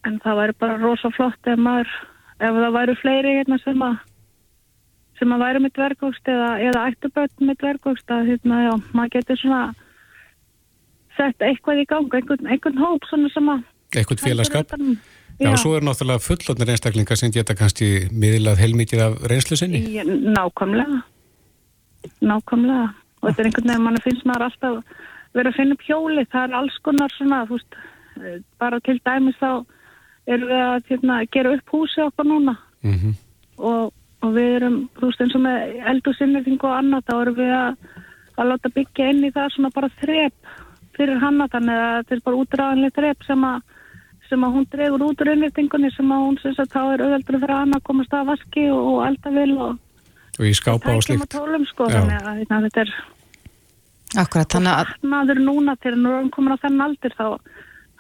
[0.09, 1.91] en það væri bara rosa flott ef maður,
[2.41, 3.99] ef það væri fleiri hérna sem að
[5.19, 9.37] sem að væri með dvergókst eða, eða ættuböld með dvergókst að hérna, já, maður getur
[9.37, 9.75] svona
[11.17, 13.65] sett eitthvað í gang, einhvern, einhvern hóp svona sem að
[13.97, 14.77] eitthvað félagskap
[15.41, 19.81] Já, svo er náttúrulega fullotnir einstaklingar sem geta kannski miðlað heilmikið af reynslu sinni.
[20.37, 21.01] Nákvæmlega
[22.21, 22.89] nákvæmlega
[23.21, 26.49] og þetta er einhvern veginn, mann finnst maður alltaf verið að finna upp hjóli, það
[26.49, 27.79] er alls konar svona, þú veist,
[28.21, 29.51] eh, bara til dæmis þá
[30.27, 33.15] erum við að hérna, gera upp húsi okkar núna Mm -hmm.
[33.59, 35.57] og, og við erum, þú veist, eins og með
[35.91, 37.77] eldursinnefing og annað, þá erum við að,
[38.39, 40.33] að láta byggja inn í það svona bara þrep
[40.97, 43.61] fyrir hanna, þannig að þetta er bara útræðanlega þrep sem að
[44.31, 47.41] sem að hún dregur út úr innvittingunni sem að hún sem sagt þá er auðveldur
[47.43, 49.79] fyrir hann að komast að vaski og, elda vil og
[50.41, 51.35] Og í skápa og slikt.
[51.69, 52.93] sko þannig að hérna, þetta er
[54.19, 57.27] Akkurat, þannig að maður núna til að nú hann komin á þennan aldur þá,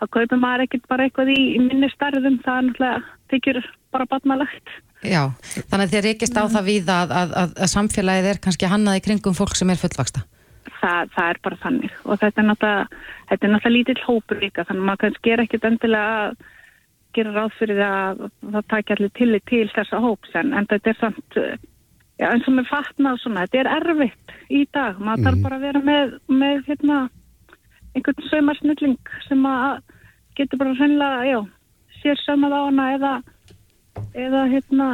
[0.00, 2.40] þá kaupir maður ekkert bara eitthvað í, í minni stærðum.
[2.42, 3.60] Það er náttúrulega þykir
[3.94, 5.30] bara batnalegt Já,
[5.70, 8.98] þannig að þið reykist á það við að, að, að, að samfélagið er kannski hannað
[8.98, 10.26] í kringum fólk sem er fullvaksta.
[10.80, 11.94] það, það er bara þannig.
[12.04, 15.42] Og þetta er náttúrulega, þetta er náttúrulega lítill hópur líka þannig að maður kannski er
[15.44, 16.44] ekkert endilega að
[17.16, 20.92] gera ráð fyrir það að það takja allir tillit til þessa hóps en, en þetta
[20.92, 21.40] er samt
[22.20, 25.58] já, eins og með fatna og svona, þetta er erfitt í dag, maður þarf bara
[25.58, 26.98] að vera með, með hérna
[27.96, 29.80] einhvern saumarsnilling sem að
[30.38, 31.40] getur bara hreinlega, já
[32.00, 33.12] sér saumað á hana eða
[34.16, 34.88] eða hérna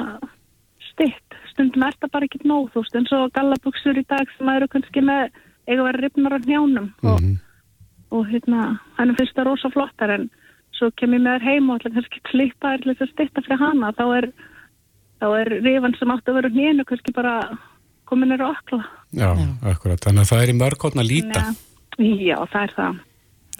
[0.91, 4.51] stitt, stundum er þetta bara ekki nóg þú veist, eins og gallabuxur í dag sem
[4.53, 5.31] eru kannski með,
[5.68, 7.22] eiga vera ripnar á hnjánum og,
[8.16, 8.66] og hérna
[8.99, 10.29] hann finnst það rosa flottar en
[10.77, 14.05] svo kem ég með þær heim og ætla kannski klippa að stitta fyrir hana þá
[14.18, 14.31] er,
[15.21, 17.35] þá er rifan sem átti að vera hnénu kannski bara
[18.07, 18.83] komin er okla
[19.17, 19.31] Já,
[19.73, 20.01] akkurat.
[20.03, 21.45] Þannig að það er í mörgóttna líta.
[21.99, 22.99] Já, það er það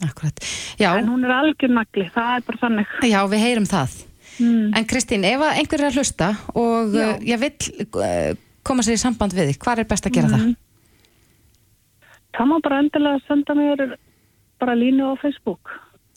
[0.07, 0.43] Akkurat.
[0.77, 3.95] Já, en hún er algjör nagli, það er bara þannig já, við heyrum það.
[4.45, 4.67] mm.
[4.77, 7.07] En Kristín, ef að einhver er að hlusta og Já.
[7.15, 8.35] uh, ég vill uh,
[8.67, 10.45] koma sér í samband við þig, hvað er best að gera það?
[12.37, 13.85] það má bara endilega senda mér
[14.61, 15.73] bara línu á Facebook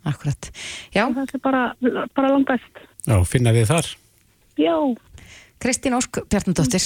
[0.07, 0.51] Akkurat.
[0.95, 1.63] Já, það er bara,
[2.15, 3.87] bara langt best Já, finna við þar.
[4.59, 4.75] Já,
[5.59, 6.85] Kristín Ósk Bjarnadóttir,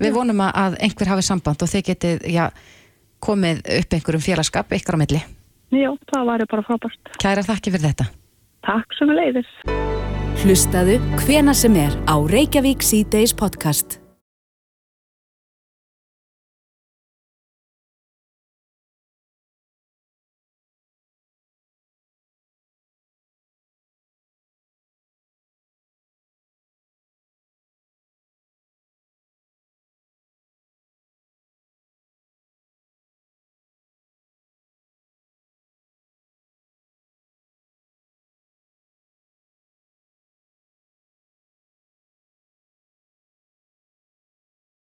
[0.00, 2.50] við vonum að- að einhver hafi samband og þið getið, já,
[3.20, 5.20] komið upp einhverjum félagskap ykkar á milli.
[5.72, 8.06] já, það væri bara frábært Kæra þakki fyrir þetta.
[8.66, 9.52] Takk sem við leiðis
[10.42, 13.98] Hlustaðu hvena sem er á Reykjavík C-Days podcast.